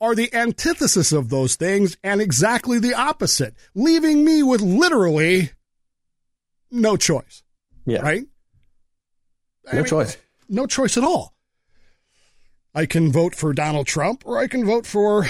are 0.00 0.14
the 0.14 0.32
antithesis 0.34 1.12
of 1.12 1.30
those 1.30 1.56
things 1.56 1.96
and 2.04 2.20
exactly 2.20 2.78
the 2.78 2.94
opposite, 2.94 3.54
leaving 3.74 4.24
me 4.24 4.42
with 4.42 4.60
literally 4.60 5.50
no 6.70 6.96
choice. 6.96 7.42
Yeah. 7.84 8.00
Right? 8.00 8.24
No 9.66 9.72
I 9.72 9.74
mean, 9.76 9.84
choice. 9.84 10.16
No 10.48 10.66
choice 10.66 10.96
at 10.96 11.04
all. 11.04 11.34
I 12.74 12.86
can 12.86 13.10
vote 13.10 13.34
for 13.34 13.52
Donald 13.52 13.86
Trump 13.86 14.22
or 14.26 14.38
I 14.38 14.46
can 14.48 14.64
vote 14.64 14.86
for 14.86 15.26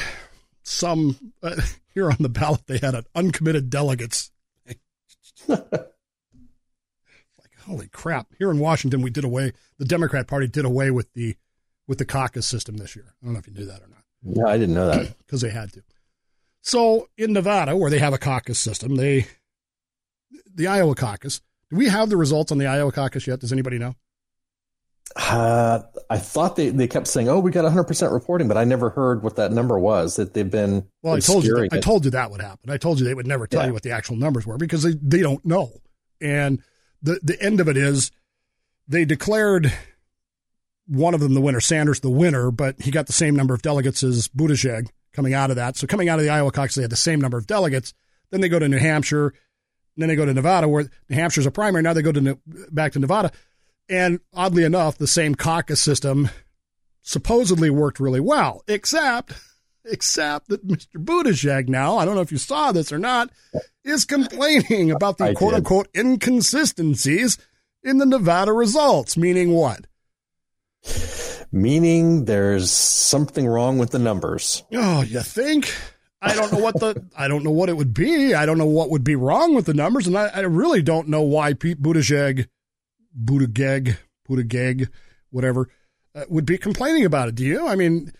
some. 0.62 1.32
Uh, 1.42 1.56
here 1.96 2.10
on 2.10 2.18
the 2.20 2.28
ballot, 2.28 2.66
they 2.66 2.76
had 2.76 2.94
an 2.94 3.04
uncommitted 3.14 3.70
delegates. 3.70 4.30
like, 5.48 5.70
holy 7.64 7.88
crap. 7.88 8.34
Here 8.38 8.50
in 8.50 8.58
Washington, 8.58 9.00
we 9.00 9.08
did 9.08 9.24
away, 9.24 9.52
the 9.78 9.86
Democrat 9.86 10.28
Party 10.28 10.46
did 10.46 10.66
away 10.66 10.90
with 10.90 11.10
the 11.14 11.36
with 11.88 11.96
the 11.96 12.04
caucus 12.04 12.46
system 12.46 12.76
this 12.76 12.94
year. 12.94 13.14
I 13.22 13.24
don't 13.24 13.32
know 13.32 13.38
if 13.38 13.46
you 13.46 13.54
knew 13.54 13.64
that 13.64 13.80
or 13.80 13.88
not. 13.88 14.02
No, 14.22 14.46
I 14.46 14.58
didn't 14.58 14.74
know 14.74 14.88
that. 14.88 15.16
Because 15.26 15.40
they 15.40 15.50
had 15.50 15.72
to. 15.72 15.82
So 16.60 17.08
in 17.16 17.32
Nevada, 17.32 17.76
where 17.76 17.90
they 17.90 17.98
have 17.98 18.12
a 18.12 18.18
caucus 18.18 18.58
system, 18.58 18.96
they 18.96 19.26
the 20.54 20.66
Iowa 20.66 20.94
caucus. 20.94 21.40
Do 21.70 21.76
we 21.76 21.88
have 21.88 22.08
the 22.10 22.16
results 22.16 22.52
on 22.52 22.58
the 22.58 22.66
Iowa 22.66 22.92
caucus 22.92 23.26
yet? 23.26 23.40
Does 23.40 23.52
anybody 23.52 23.78
know? 23.78 23.94
Uh, 25.14 25.80
I 26.10 26.18
thought 26.18 26.56
they, 26.56 26.70
they 26.70 26.88
kept 26.88 27.06
saying, 27.06 27.28
"Oh, 27.28 27.38
we 27.38 27.50
got 27.50 27.64
100 27.64 27.84
percent 27.84 28.12
reporting," 28.12 28.48
but 28.48 28.56
I 28.56 28.64
never 28.64 28.90
heard 28.90 29.22
what 29.22 29.36
that 29.36 29.52
number 29.52 29.78
was. 29.78 30.16
That 30.16 30.34
they've 30.34 30.50
been 30.50 30.88
well. 31.02 31.14
I 31.14 31.20
told 31.20 31.44
you. 31.44 31.54
That, 31.54 31.72
I 31.72 31.80
told 31.80 32.04
you 32.04 32.10
that 32.10 32.30
would 32.30 32.40
happen. 32.40 32.70
I 32.70 32.76
told 32.76 32.98
you 32.98 33.06
they 33.06 33.14
would 33.14 33.26
never 33.26 33.46
tell 33.46 33.62
yeah. 33.62 33.68
you 33.68 33.72
what 33.72 33.82
the 33.82 33.92
actual 33.92 34.16
numbers 34.16 34.46
were 34.46 34.58
because 34.58 34.82
they, 34.82 34.92
they 35.00 35.22
don't 35.22 35.44
know. 35.44 35.80
And 36.20 36.62
the 37.02 37.20
the 37.22 37.40
end 37.40 37.60
of 37.60 37.68
it 37.68 37.76
is 37.76 38.10
they 38.88 39.04
declared 39.04 39.72
one 40.86 41.14
of 41.14 41.20
them 41.20 41.34
the 41.34 41.40
winner, 41.40 41.60
Sanders 41.60 42.00
the 42.00 42.10
winner, 42.10 42.50
but 42.50 42.80
he 42.80 42.90
got 42.90 43.06
the 43.06 43.12
same 43.12 43.34
number 43.34 43.54
of 43.54 43.62
delegates 43.62 44.02
as 44.02 44.28
Buttigieg 44.28 44.88
coming 45.12 45.34
out 45.34 45.50
of 45.50 45.56
that. 45.56 45.76
So 45.76 45.86
coming 45.86 46.08
out 46.08 46.18
of 46.18 46.24
the 46.24 46.30
Iowa 46.30 46.52
caucus, 46.52 46.74
they 46.74 46.82
had 46.82 46.92
the 46.92 46.96
same 46.96 47.20
number 47.20 47.38
of 47.38 47.46
delegates. 47.46 47.94
Then 48.30 48.40
they 48.40 48.48
go 48.48 48.58
to 48.58 48.68
New 48.68 48.78
Hampshire. 48.78 49.32
Then 49.96 50.08
they 50.08 50.16
go 50.16 50.26
to 50.26 50.34
Nevada, 50.34 50.68
where 50.68 50.88
New 51.08 51.16
Hampshire's 51.16 51.46
a 51.46 51.50
primary. 51.50 51.82
Now 51.82 51.92
they 51.92 52.02
go 52.02 52.12
to 52.12 52.38
back 52.70 52.92
to 52.92 52.98
Nevada. 52.98 53.30
And 53.88 54.20
oddly 54.34 54.64
enough, 54.64 54.98
the 54.98 55.06
same 55.06 55.34
caucus 55.34 55.80
system 55.80 56.28
supposedly 57.02 57.70
worked 57.70 58.00
really 58.00 58.20
well, 58.20 58.62
except 58.66 59.32
except 59.84 60.48
that 60.48 60.66
Mr. 60.66 60.96
Buttigieg 60.96 61.68
now, 61.68 61.96
I 61.96 62.04
don't 62.04 62.16
know 62.16 62.20
if 62.20 62.32
you 62.32 62.38
saw 62.38 62.72
this 62.72 62.92
or 62.92 62.98
not, 62.98 63.30
is 63.84 64.04
complaining 64.04 64.90
about 64.90 65.18
the 65.18 65.32
quote 65.34 65.54
unquote 65.54 65.88
inconsistencies 65.96 67.38
in 67.82 67.98
the 67.98 68.06
Nevada 68.06 68.52
results, 68.52 69.16
meaning 69.16 69.52
what? 69.52 69.86
Meaning 71.52 72.24
there's 72.24 72.70
something 72.70 73.46
wrong 73.46 73.78
with 73.78 73.90
the 73.90 73.98
numbers. 73.98 74.64
Oh, 74.74 75.02
you 75.02 75.20
think? 75.20 75.72
I 76.26 76.34
don't 76.34 76.52
know 76.52 76.58
what 76.58 76.78
the 76.80 77.04
I 77.16 77.28
don't 77.28 77.44
know 77.44 77.50
what 77.50 77.68
it 77.68 77.76
would 77.76 77.94
be. 77.94 78.34
I 78.34 78.46
don't 78.46 78.58
know 78.58 78.66
what 78.66 78.90
would 78.90 79.04
be 79.04 79.16
wrong 79.16 79.54
with 79.54 79.66
the 79.66 79.74
numbers, 79.74 80.06
and 80.06 80.16
I, 80.16 80.26
I 80.26 80.40
really 80.40 80.82
don't 80.82 81.08
know 81.08 81.22
why 81.22 81.54
Pete 81.54 81.80
Buttigieg 81.80 82.48
Buttigieg, 83.18 83.96
Buttigieg, 84.28 84.88
whatever, 85.30 85.68
uh, 86.14 86.24
would 86.28 86.46
be 86.46 86.58
complaining 86.58 87.04
about 87.04 87.28
it. 87.28 87.34
Do 87.34 87.44
you? 87.44 87.66
I 87.66 87.76
mean, 87.76 88.12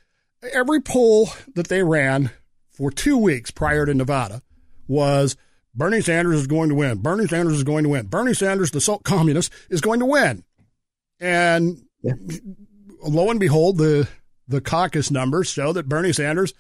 every 0.53 0.81
poll 0.81 1.31
that 1.55 1.69
they 1.69 1.83
ran 1.83 2.31
for 2.71 2.91
two 2.91 3.19
weeks 3.19 3.51
prior 3.51 3.87
to 3.87 3.95
Nevada 3.95 4.43
was 4.89 5.37
Bernie 5.75 6.01
Sanders 6.01 6.41
is 6.41 6.47
going 6.47 6.69
to 6.69 6.75
win. 6.75 6.99
Bernie 6.99 7.27
Sanders 7.27 7.57
is 7.57 7.65
going 7.65 7.85
to 7.85 7.91
win. 7.91 8.07
Bernie 8.07 8.35
Sanders, 8.35 8.71
the 8.71 8.81
salt 8.81 9.05
communist, 9.05 9.53
is 9.69 9.81
going 9.81 10.01
to 10.01 10.07
win. 10.07 10.45
And 11.21 11.83
yeah. 12.03 12.15
lo 13.03 13.31
and 13.31 13.41
behold, 13.41 13.79
the 13.79 14.09
the 14.49 14.61
caucus 14.61 15.11
numbers 15.11 15.49
show 15.49 15.73
that 15.73 15.89
Bernie 15.89 16.13
Sanders 16.13 16.55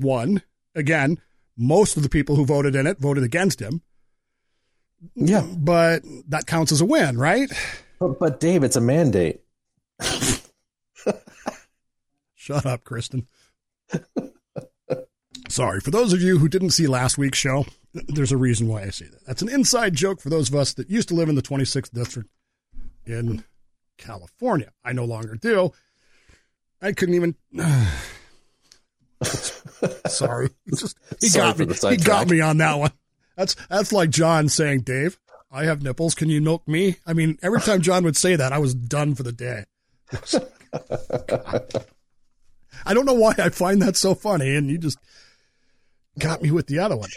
won. 0.00 0.42
Again, 0.74 1.18
most 1.56 1.96
of 1.96 2.02
the 2.02 2.08
people 2.08 2.36
who 2.36 2.44
voted 2.44 2.74
in 2.74 2.86
it 2.86 2.98
voted 2.98 3.24
against 3.24 3.60
him. 3.60 3.82
Yeah. 5.14 5.42
But 5.42 6.02
that 6.28 6.46
counts 6.46 6.72
as 6.72 6.80
a 6.80 6.86
win, 6.86 7.18
right? 7.18 7.50
But, 7.98 8.18
but 8.18 8.40
Dave, 8.40 8.64
it's 8.64 8.76
a 8.76 8.80
mandate. 8.80 9.40
Shut 12.34 12.66
up, 12.66 12.84
Kristen. 12.84 13.26
Sorry. 15.48 15.80
For 15.80 15.90
those 15.90 16.12
of 16.12 16.22
you 16.22 16.38
who 16.38 16.48
didn't 16.48 16.70
see 16.70 16.86
last 16.86 17.18
week's 17.18 17.38
show, 17.38 17.66
there's 17.92 18.32
a 18.32 18.36
reason 18.36 18.68
why 18.68 18.82
I 18.82 18.90
say 18.90 19.06
that. 19.06 19.26
That's 19.26 19.42
an 19.42 19.48
inside 19.48 19.94
joke 19.94 20.20
for 20.20 20.30
those 20.30 20.48
of 20.48 20.54
us 20.54 20.74
that 20.74 20.90
used 20.90 21.08
to 21.08 21.14
live 21.14 21.28
in 21.28 21.34
the 21.34 21.42
26th 21.42 21.92
district 21.92 22.30
in 23.04 23.44
California. 23.98 24.72
I 24.84 24.92
no 24.92 25.04
longer 25.04 25.34
do. 25.34 25.72
I 26.80 26.92
couldn't 26.92 27.14
even. 27.14 27.34
Sorry. 29.22 30.50
He, 30.66 30.76
just, 30.76 30.96
he 31.20 31.28
Sorry 31.28 31.66
got 31.66 31.82
me. 31.82 31.90
He 31.90 31.96
got 31.96 32.28
me 32.28 32.40
on 32.40 32.58
that 32.58 32.78
one. 32.78 32.92
That's 33.36 33.56
that's 33.68 33.92
like 33.92 34.10
John 34.10 34.48
saying, 34.48 34.82
"Dave, 34.82 35.18
I 35.50 35.64
have 35.64 35.82
nipples. 35.82 36.14
Can 36.14 36.28
you 36.28 36.40
milk 36.40 36.66
me?" 36.68 36.96
I 37.06 37.12
mean, 37.12 37.38
every 37.42 37.60
time 37.60 37.80
John 37.80 38.04
would 38.04 38.16
say 38.16 38.36
that, 38.36 38.52
I 38.52 38.58
was 38.58 38.74
done 38.74 39.14
for 39.14 39.22
the 39.22 39.32
day. 39.32 39.64
I 42.84 42.94
don't 42.94 43.06
know 43.06 43.14
why 43.14 43.34
I 43.38 43.48
find 43.48 43.82
that 43.82 43.96
so 43.96 44.14
funny, 44.14 44.54
and 44.54 44.70
you 44.70 44.78
just 44.78 44.98
got 46.18 46.42
me 46.42 46.50
with 46.50 46.66
the 46.66 46.78
other 46.78 46.96
one. 46.96 47.10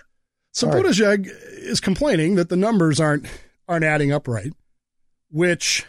So 0.51 0.67
right. 0.67 0.83
Buttigieg 0.83 1.29
is 1.57 1.79
complaining 1.79 2.35
that 2.35 2.49
the 2.49 2.55
numbers 2.55 2.99
aren't 2.99 3.27
aren't 3.67 3.85
adding 3.85 4.11
up 4.11 4.27
right, 4.27 4.53
which 5.29 5.85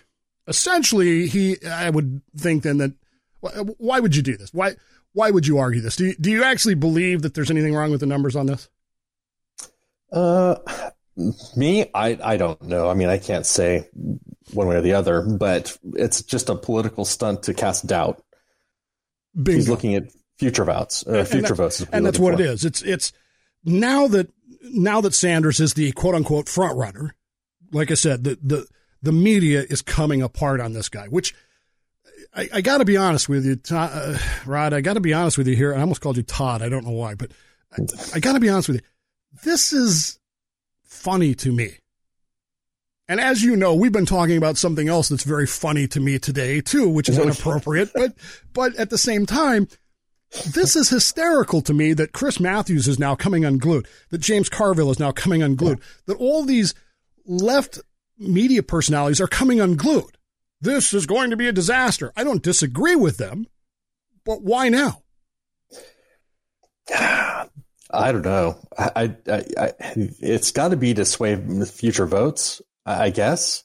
essentially 0.46 1.27
he 1.27 1.57
I 1.64 1.90
would 1.90 2.22
think 2.37 2.62
then 2.62 2.79
that 2.79 2.92
why 3.79 4.00
would 4.00 4.16
you 4.16 4.22
do 4.22 4.37
this? 4.37 4.53
Why 4.53 4.74
why 5.14 5.31
would 5.31 5.46
you 5.46 5.59
argue 5.59 5.81
this? 5.81 5.96
Do 5.96 6.07
you, 6.07 6.14
do 6.20 6.31
you 6.31 6.44
actually 6.44 6.74
believe 6.74 7.22
that 7.22 7.35
there's 7.35 7.50
anything 7.50 7.74
wrong 7.74 7.90
with 7.90 8.00
the 8.00 8.07
numbers 8.07 8.37
on 8.37 8.46
this? 8.46 8.68
Uh, 10.12 10.57
me, 11.57 11.90
I, 11.94 12.18
I 12.22 12.37
don't 12.37 12.61
know. 12.62 12.90
I 12.90 12.94
mean, 12.94 13.09
I 13.09 13.18
can't 13.18 13.46
say 13.46 13.88
one 14.53 14.66
way 14.66 14.77
or 14.77 14.81
the 14.83 14.92
other, 14.92 15.22
but 15.22 15.77
it's 15.94 16.22
just 16.22 16.50
a 16.50 16.57
political 16.57 17.05
stunt 17.05 17.44
to 17.44 17.55
cast 17.55 17.87
doubt. 17.87 18.22
Bingo. 19.35 19.53
He's 19.53 19.68
looking 19.68 19.94
at 19.94 20.05
future 20.38 20.64
votes, 20.64 21.07
uh, 21.07 21.24
future 21.24 21.48
and 21.48 21.57
votes, 21.57 21.87
and 21.92 22.07
that's 22.07 22.18
what 22.18 22.35
for. 22.35 22.40
it 22.40 22.46
is. 22.46 22.64
It's 22.64 22.83
it's 22.83 23.12
now 23.64 24.07
that 24.09 24.31
now 24.62 25.00
that 25.00 25.14
Sanders 25.14 25.59
is 25.59 25.74
the 25.74 25.90
quote 25.92 26.14
unquote 26.14 26.48
front 26.48 26.77
runner. 26.77 27.16
Like 27.72 27.90
I 27.90 27.94
said, 27.94 28.22
the 28.22 28.38
the 28.40 28.66
the 29.03 29.12
media 29.12 29.64
is 29.68 29.83
coming 29.83 30.22
apart 30.22 30.61
on 30.61 30.72
this 30.72 30.88
guy, 30.88 31.07
which 31.09 31.35
I, 32.35 32.49
I 32.55 32.61
got 32.61 32.79
to 32.79 32.85
be 32.85 32.97
honest 32.97 33.29
with 33.29 33.47
you, 33.47 33.57
Todd, 33.57 33.90
uh, 33.92 34.18
Rod. 34.44 34.73
I 34.73 34.81
got 34.81 34.94
to 34.94 35.01
be 35.01 35.14
honest 35.14 35.38
with 35.38 35.47
you 35.47 35.55
here. 35.55 35.75
I 35.75 35.81
almost 35.81 36.01
called 36.01 36.16
you 36.16 36.23
Todd. 36.23 36.62
I 36.62 36.68
don't 36.68 36.85
know 36.85 36.92
why, 36.92 37.14
but 37.14 37.31
I, 37.73 37.83
I 38.16 38.20
got 38.20 38.33
to 38.33 38.40
be 38.40 38.49
honest 38.49 38.68
with 38.68 38.77
you 38.79 38.87
this 39.42 39.73
is 39.73 40.18
funny 40.83 41.35
to 41.35 41.53
me. 41.53 41.79
And 43.09 43.20
as 43.20 43.42
you 43.42 43.57
know, 43.57 43.75
we've 43.75 43.92
been 43.92 44.07
talking 44.07 44.38
about 44.38 44.57
something 44.57 44.88
else 44.88 45.09
that's 45.09 45.25
very 45.25 45.47
funny 45.47 45.87
to 45.88 46.01
me 46.01 46.18
today 46.18 46.61
too, 46.61 46.88
which 46.88 47.09
is 47.09 47.18
inappropriate, 47.23 47.90
but 47.94 48.14
but 48.53 48.75
at 48.77 48.90
the 48.90 48.99
same 48.99 49.27
time, 49.27 49.68
this 50.51 50.75
is 50.75 50.88
hysterical 50.88 51.61
to 51.62 51.75
me 51.75 51.92
that 51.92 52.12
Chris 52.12 52.40
Matthews 52.40 52.88
is 52.88 52.99
now 52.99 53.14
coming 53.14 53.44
unglued, 53.44 53.87
that 54.11 54.18
James 54.18 54.49
Carville 54.49 54.90
is 54.90 54.99
now 54.99 55.12
coming 55.12 55.42
unglued, 55.42 55.81
that 56.07 56.16
all 56.16 56.44
these 56.44 56.75
left 57.27 57.79
media 58.18 58.62
personalities 58.62 59.20
are 59.20 59.27
coming 59.27 59.61
unglued. 59.61 60.16
This 60.61 60.95
is 60.95 61.07
going 61.07 61.31
to 61.31 61.37
be 61.37 61.49
a 61.49 61.53
disaster. 61.53 62.12
I 62.17 62.25
don't 62.25 62.43
disagree 62.43 62.97
with 62.97 63.19
them, 63.19 63.47
but 64.25 64.43
why 64.43 64.69
now? 64.69 65.03
I 67.90 68.11
don't 68.12 68.23
know. 68.23 68.59
I, 68.77 69.14
I, 69.29 69.45
I 69.59 69.73
it's 69.79 70.51
got 70.51 70.69
to 70.69 70.77
be 70.77 70.95
to 70.95 71.05
sway 71.05 71.37
future 71.67 72.07
votes, 72.07 72.61
I 72.85 73.11
guess. 73.11 73.64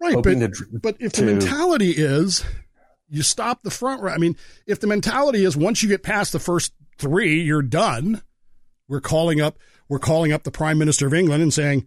Right, 0.00 0.14
but, 0.14 0.24
to, 0.24 0.66
but 0.82 0.96
if 0.98 1.12
to, 1.12 1.20
the 1.24 1.32
mentality 1.32 1.90
is 1.90 2.44
you 3.08 3.22
stop 3.22 3.62
the 3.62 3.70
front 3.70 4.02
row. 4.02 4.12
I 4.12 4.18
mean, 4.18 4.36
if 4.66 4.80
the 4.80 4.88
mentality 4.88 5.44
is 5.44 5.56
once 5.56 5.82
you 5.82 5.88
get 5.88 6.02
past 6.02 6.32
the 6.32 6.40
first 6.40 6.72
three, 6.98 7.42
you're 7.42 7.62
done. 7.62 8.22
We're 8.88 9.00
calling 9.00 9.40
up, 9.40 9.58
we're 9.88 10.00
calling 10.00 10.32
up 10.32 10.42
the 10.42 10.50
Prime 10.50 10.78
Minister 10.78 11.06
of 11.06 11.14
England 11.14 11.42
and 11.42 11.54
saying 11.54 11.86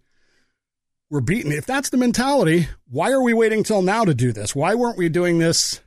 we're 1.10 1.20
beaten. 1.20 1.52
If 1.52 1.66
that's 1.66 1.90
the 1.90 1.96
mentality, 1.96 2.68
why 2.88 3.12
are 3.12 3.22
we 3.22 3.34
waiting 3.34 3.62
till 3.62 3.82
now 3.82 4.04
to 4.04 4.14
do 4.14 4.32
this? 4.32 4.54
Why 4.54 4.74
weren't 4.74 4.98
we 4.98 5.08
doing 5.08 5.38
this 5.38 5.80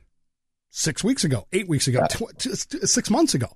six 0.70 1.02
weeks 1.04 1.24
ago, 1.24 1.46
eight 1.52 1.68
weeks 1.68 1.88
ago, 1.88 2.06
tw- 2.08 2.88
six 2.88 3.10
months 3.10 3.34
ago? 3.34 3.48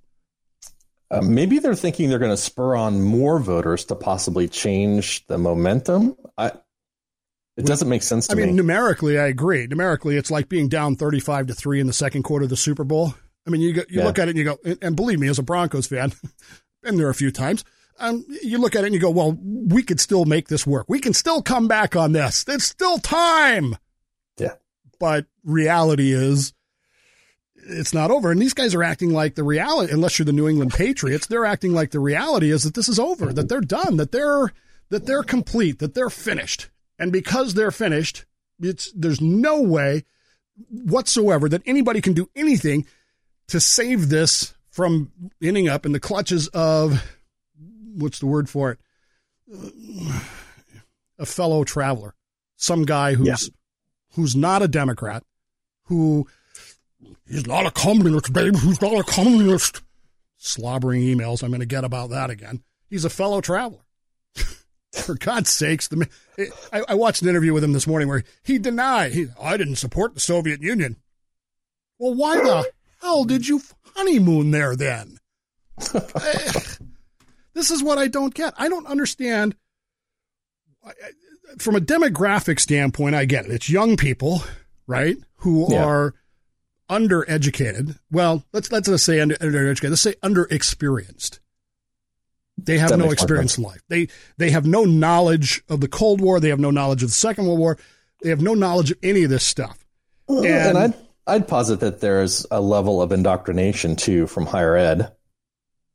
Uh, 1.10 1.20
maybe 1.22 1.58
they're 1.58 1.74
thinking 1.74 2.08
they're 2.08 2.18
going 2.18 2.30
to 2.30 2.36
spur 2.36 2.74
on 2.74 3.00
more 3.00 3.38
voters 3.38 3.84
to 3.86 3.94
possibly 3.94 4.48
change 4.48 5.24
the 5.26 5.38
momentum. 5.38 6.16
I, 6.36 6.52
it 7.56 7.66
doesn't 7.66 7.88
make 7.88 8.02
sense 8.02 8.26
to 8.26 8.32
I 8.32 8.36
mean, 8.36 8.46
me. 8.48 8.52
numerically, 8.54 9.18
I 9.18 9.26
agree. 9.26 9.66
Numerically, 9.66 10.16
it's 10.16 10.30
like 10.30 10.48
being 10.48 10.68
down 10.68 10.96
35 10.96 11.46
to 11.48 11.54
3 11.54 11.80
in 11.80 11.86
the 11.86 11.92
second 11.92 12.24
quarter 12.24 12.44
of 12.44 12.50
the 12.50 12.56
Super 12.56 12.82
Bowl. 12.84 13.14
I 13.46 13.50
mean, 13.50 13.60
you, 13.60 13.74
go, 13.74 13.82
you 13.88 14.00
Yeah. 14.00 14.06
look 14.06 14.18
at 14.18 14.26
it 14.28 14.30
and 14.30 14.38
you 14.38 14.44
go, 14.44 14.58
and- 14.64 14.78
and 14.82 14.96
believe 14.96 15.20
me, 15.20 15.28
as 15.28 15.38
a 15.38 15.42
Broncos 15.42 15.86
fan, 15.86 16.12
been 16.82 16.96
there 16.96 17.10
a 17.10 17.14
few 17.14 17.30
times, 17.30 17.64
um, 17.98 18.24
you 18.42 18.58
look 18.58 18.74
at 18.74 18.82
it 18.82 18.86
and 18.86 18.94
you 18.94 19.00
go, 19.00 19.10
well, 19.10 19.36
we 19.40 19.82
could 19.82 20.00
still 20.00 20.24
make 20.24 20.48
this 20.48 20.66
work. 20.66 20.86
We 20.88 21.00
can 21.00 21.12
still 21.12 21.42
come 21.42 21.68
back 21.68 21.96
on 21.96 22.12
this. 22.12 22.44
There's 22.44 22.64
still 22.64 22.98
time. 22.98 23.76
Yeah. 24.38 24.54
But 24.98 25.26
reality 25.44 26.12
is, 26.12 26.52
it's 27.66 27.94
not 27.94 28.10
over. 28.10 28.30
And 28.30 28.40
these 28.40 28.54
guys 28.54 28.74
are 28.74 28.82
acting 28.82 29.10
like 29.10 29.34
the 29.34 29.42
reality, 29.42 29.92
unless 29.92 30.18
you're 30.18 30.26
the 30.26 30.32
New 30.32 30.48
England 30.48 30.72
Patriots, 30.74 31.26
they're 31.26 31.46
acting 31.46 31.72
like 31.72 31.90
the 31.90 32.00
reality 32.00 32.50
is 32.50 32.64
that 32.64 32.74
this 32.74 32.88
is 32.88 32.98
over, 32.98 33.32
that 33.32 33.48
they're 33.48 33.60
done, 33.60 33.96
that 33.96 34.12
they're 34.12 34.52
that 34.90 35.06
they're 35.06 35.22
complete, 35.22 35.78
that 35.78 35.94
they're 35.94 36.10
finished. 36.10 36.68
And 36.98 37.10
because 37.10 37.54
they're 37.54 37.70
finished, 37.70 38.26
it's 38.60 38.92
there's 38.92 39.20
no 39.20 39.62
way 39.62 40.04
whatsoever 40.68 41.48
that 41.48 41.62
anybody 41.66 42.00
can 42.00 42.12
do 42.12 42.28
anything 42.36 42.86
to 43.48 43.60
save 43.60 44.08
this 44.08 44.54
from 44.70 45.10
ending 45.42 45.68
up 45.68 45.86
in 45.86 45.92
the 45.92 46.00
clutches 46.00 46.48
of 46.48 47.13
what's 47.96 48.18
the 48.18 48.26
word 48.26 48.48
for 48.48 48.70
it? 48.72 48.78
A 51.18 51.26
fellow 51.26 51.64
traveler, 51.64 52.14
some 52.56 52.84
guy 52.84 53.14
who's 53.14 53.26
Yeah. 53.26 53.54
who's 54.14 54.34
not 54.34 54.62
a 54.62 54.68
Democrat, 54.68 55.22
who 55.84 56.26
He's 57.28 57.46
not 57.46 57.66
a 57.66 57.70
communist, 57.70 58.32
babe. 58.32 58.56
He's 58.56 58.80
not 58.80 58.94
a 58.98 59.02
communist. 59.02 59.82
Slobbering 60.38 61.02
emails 61.02 61.42
I'm 61.42 61.50
going 61.50 61.60
to 61.60 61.66
get 61.66 61.84
about 61.84 62.10
that 62.10 62.30
again. 62.30 62.62
He's 62.88 63.04
a 63.04 63.10
fellow 63.10 63.40
traveler. 63.40 63.80
For 64.92 65.14
God's 65.14 65.50
sakes, 65.50 65.88
the, 65.88 66.08
I, 66.72 66.82
I 66.88 66.94
watched 66.94 67.22
an 67.22 67.28
interview 67.28 67.52
with 67.52 67.64
him 67.64 67.72
this 67.72 67.86
morning 67.86 68.08
where 68.08 68.24
he 68.42 68.58
denied, 68.58 69.12
he, 69.12 69.26
I 69.40 69.56
didn't 69.56 69.76
support 69.76 70.14
the 70.14 70.20
Soviet 70.20 70.62
Union. 70.62 70.96
Well, 71.98 72.14
why 72.14 72.36
the 72.36 72.70
hell 73.02 73.24
did 73.24 73.48
you 73.48 73.60
honeymoon 73.94 74.50
there 74.50 74.76
then? 74.76 75.18
Eh, 75.94 76.60
This 77.54 77.70
is 77.70 77.82
what 77.82 77.98
I 77.98 78.08
don't 78.08 78.34
get. 78.34 78.54
I 78.58 78.68
don't 78.68 78.86
understand. 78.86 79.54
From 81.58 81.76
a 81.76 81.80
demographic 81.80 82.58
standpoint, 82.60 83.14
I 83.14 83.24
get 83.24 83.46
it. 83.46 83.52
It's 83.52 83.70
young 83.70 83.96
people, 83.96 84.42
right, 84.86 85.16
who 85.36 85.72
Yeah. 85.72 85.84
are 85.84 86.14
undereducated. 86.90 87.98
Well, 88.10 88.44
let's 88.52 88.70
let's 88.72 88.88
not 88.88 89.00
say 89.00 89.20
under, 89.20 89.36
undereducated. 89.36 89.90
Let's 89.90 90.02
say 90.02 90.14
underexperienced. 90.22 91.38
They 92.58 92.78
have 92.78 92.90
That 92.90 92.98
no 92.98 93.10
experience 93.10 93.56
in 93.58 93.64
life. 93.64 93.82
They 93.88 94.08
they 94.36 94.50
have 94.50 94.66
no 94.66 94.84
knowledge 94.84 95.62
of 95.68 95.80
the 95.80 95.88
Cold 95.88 96.20
War. 96.20 96.40
They 96.40 96.50
have 96.50 96.60
no 96.60 96.70
knowledge 96.70 97.02
of 97.02 97.08
the 97.10 97.14
Second 97.14 97.46
World 97.46 97.58
War. 97.58 97.78
They 98.22 98.30
have 98.30 98.40
no 98.42 98.54
knowledge 98.54 98.90
of 98.90 98.98
any 99.02 99.24
of 99.24 99.30
this 99.30 99.44
stuff. 99.44 99.84
and, 100.28 100.44
and- 100.46 100.78
I'd 100.78 100.94
I'd 101.26 101.48
posit 101.48 101.80
that 101.80 102.00
there's 102.00 102.46
a 102.50 102.60
level 102.60 103.00
of 103.00 103.10
indoctrination 103.12 103.96
too 103.96 104.26
from 104.26 104.44
higher 104.46 104.76
ed. 104.76 105.12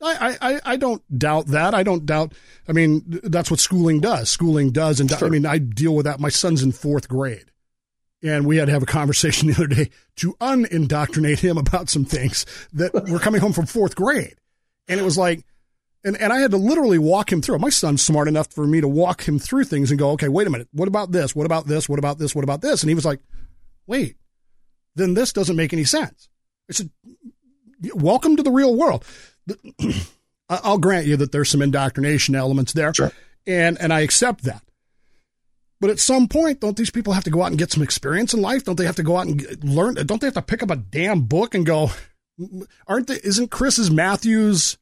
I, 0.01 0.37
I, 0.41 0.61
I 0.65 0.77
don't 0.77 1.01
doubt 1.17 1.47
that. 1.47 1.73
I 1.73 1.83
don't 1.83 2.05
doubt. 2.05 2.33
I 2.67 2.71
mean, 2.71 3.03
that's 3.05 3.51
what 3.51 3.59
schooling 3.59 3.99
does. 3.99 4.29
Schooling 4.29 4.71
does. 4.71 4.99
And 4.99 5.11
I 5.11 5.27
mean, 5.27 5.45
I 5.45 5.57
deal 5.57 5.93
with 5.93 6.05
that. 6.05 6.19
My 6.19 6.29
son's 6.29 6.63
in 6.63 6.71
fourth 6.71 7.09
grade. 7.09 7.51
And 8.21 8.45
we 8.45 8.57
had 8.57 8.65
to 8.65 8.71
have 8.71 8.83
a 8.83 8.87
conversation 8.87 9.47
the 9.49 9.55
other 9.55 9.67
day 9.67 9.89
to 10.17 10.35
unindoctrinate 10.39 11.39
him 11.39 11.57
about 11.57 11.89
some 11.89 12.05
things 12.05 12.45
that 12.73 12.93
were 13.09 13.19
coming 13.19 13.41
home 13.41 13.53
from 13.53 13.65
fourth 13.65 13.95
grade. 13.95 14.35
And 14.87 14.99
it 14.99 15.03
was 15.03 15.17
like, 15.17 15.45
and, 16.03 16.15
and 16.15 16.31
I 16.31 16.39
had 16.39 16.51
to 16.51 16.57
literally 16.57 16.97
walk 16.97 17.31
him 17.31 17.41
through. 17.41 17.59
My 17.59 17.69
son's 17.69 18.01
smart 18.01 18.29
enough 18.29 18.51
for 18.51 18.65
me 18.65 18.79
to 18.79 18.87
walk 18.87 19.27
him 19.27 19.37
through 19.37 19.65
things 19.65 19.91
and 19.91 19.99
go, 19.99 20.11
okay, 20.11 20.29
wait 20.29 20.47
a 20.47 20.49
minute. 20.49 20.69
What 20.71 20.87
about 20.87 21.11
this? 21.11 21.35
What 21.35 21.45
about 21.45 21.67
this? 21.67 21.89
What 21.89 21.99
about 21.99 22.17
this? 22.17 22.33
What 22.33 22.45
about 22.45 22.61
this? 22.61 22.81
And 22.81 22.89
he 22.89 22.95
was 22.95 23.05
like, 23.05 23.19
wait, 23.85 24.15
then 24.95 25.13
this 25.13 25.33
doesn't 25.33 25.57
make 25.57 25.73
any 25.73 25.83
sense. 25.83 26.29
I 26.69 26.73
said, 26.73 26.89
welcome 27.93 28.37
to 28.37 28.43
the 28.43 28.51
real 28.51 28.75
world. 28.75 29.03
I'll 30.49 30.77
grant 30.77 31.05
you 31.05 31.15
that 31.17 31.31
there's 31.31 31.49
some 31.49 31.61
indoctrination 31.61 32.35
elements 32.35 32.73
there, 32.73 32.93
Sure. 32.93 33.11
and 33.45 33.77
and 33.79 33.93
I 33.93 33.99
accept 34.01 34.43
that. 34.43 34.63
But 35.81 35.89
at 35.91 35.99
some 35.99 36.27
point, 36.27 36.59
don't 36.59 36.75
these 36.75 36.89
people 36.89 37.13
have 37.13 37.23
to 37.23 37.29
go 37.29 37.41
out 37.41 37.47
and 37.51 37.57
get 37.57 37.71
some 37.71 37.83
experience 37.83 38.33
in 38.33 38.41
life? 38.41 38.65
Don't 38.65 38.75
they 38.75 38.85
have 38.85 38.97
to 38.97 39.03
go 39.03 39.15
out 39.17 39.27
and 39.27 39.63
learn? 39.63 39.93
Don't 39.95 40.19
they 40.19 40.27
have 40.27 40.33
to 40.33 40.41
pick 40.41 40.61
up 40.61 40.71
a 40.71 40.75
damn 40.75 41.21
book 41.21 41.55
and 41.55 41.65
go? 41.65 41.91
Aren't 42.87 43.07
they? 43.07 43.19
Isn't 43.23 43.49
Chris's 43.51 43.89
Matthews 43.91 44.77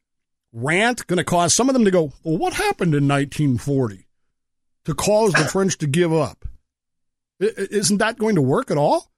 rant 0.52 1.06
going 1.06 1.18
to 1.18 1.24
cause 1.24 1.54
some 1.54 1.68
of 1.68 1.74
them 1.74 1.84
to 1.84 1.90
go? 1.90 2.12
Well, 2.24 2.38
what 2.38 2.54
happened 2.54 2.94
in 2.94 3.06
1940 3.06 4.06
to 4.86 4.94
cause 4.94 5.32
the 5.34 5.44
French 5.44 5.78
to 5.78 5.86
give 5.86 6.12
up? 6.12 6.44
Isn't 7.40 7.98
that 7.98 8.18
going 8.18 8.34
to 8.34 8.42
work 8.42 8.70
at 8.70 8.76
all? 8.78 9.12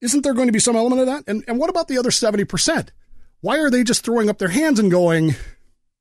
Isn't 0.00 0.22
there 0.22 0.34
going 0.34 0.48
to 0.48 0.52
be 0.52 0.58
some 0.60 0.76
element 0.76 1.00
of 1.02 1.06
that? 1.06 1.24
And 1.28 1.44
and 1.46 1.58
what 1.58 1.70
about 1.70 1.86
the 1.88 1.98
other 1.98 2.10
70 2.10 2.44
percent? 2.44 2.92
Why 3.40 3.58
are 3.58 3.70
they 3.70 3.84
just 3.84 4.04
throwing 4.04 4.28
up 4.28 4.38
their 4.38 4.48
hands 4.48 4.78
and 4.78 4.90
going, 4.90 5.34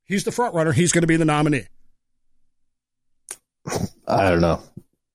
he's 0.06 0.24
the 0.24 0.32
front 0.32 0.56
runner, 0.56 0.72
he's 0.72 0.92
going 0.92 1.02
to 1.04 1.08
be 1.08 1.18
the 1.18 1.26
nominee? 1.26 1.68
I 4.08 4.30
don't 4.30 4.42
know. 4.42 4.62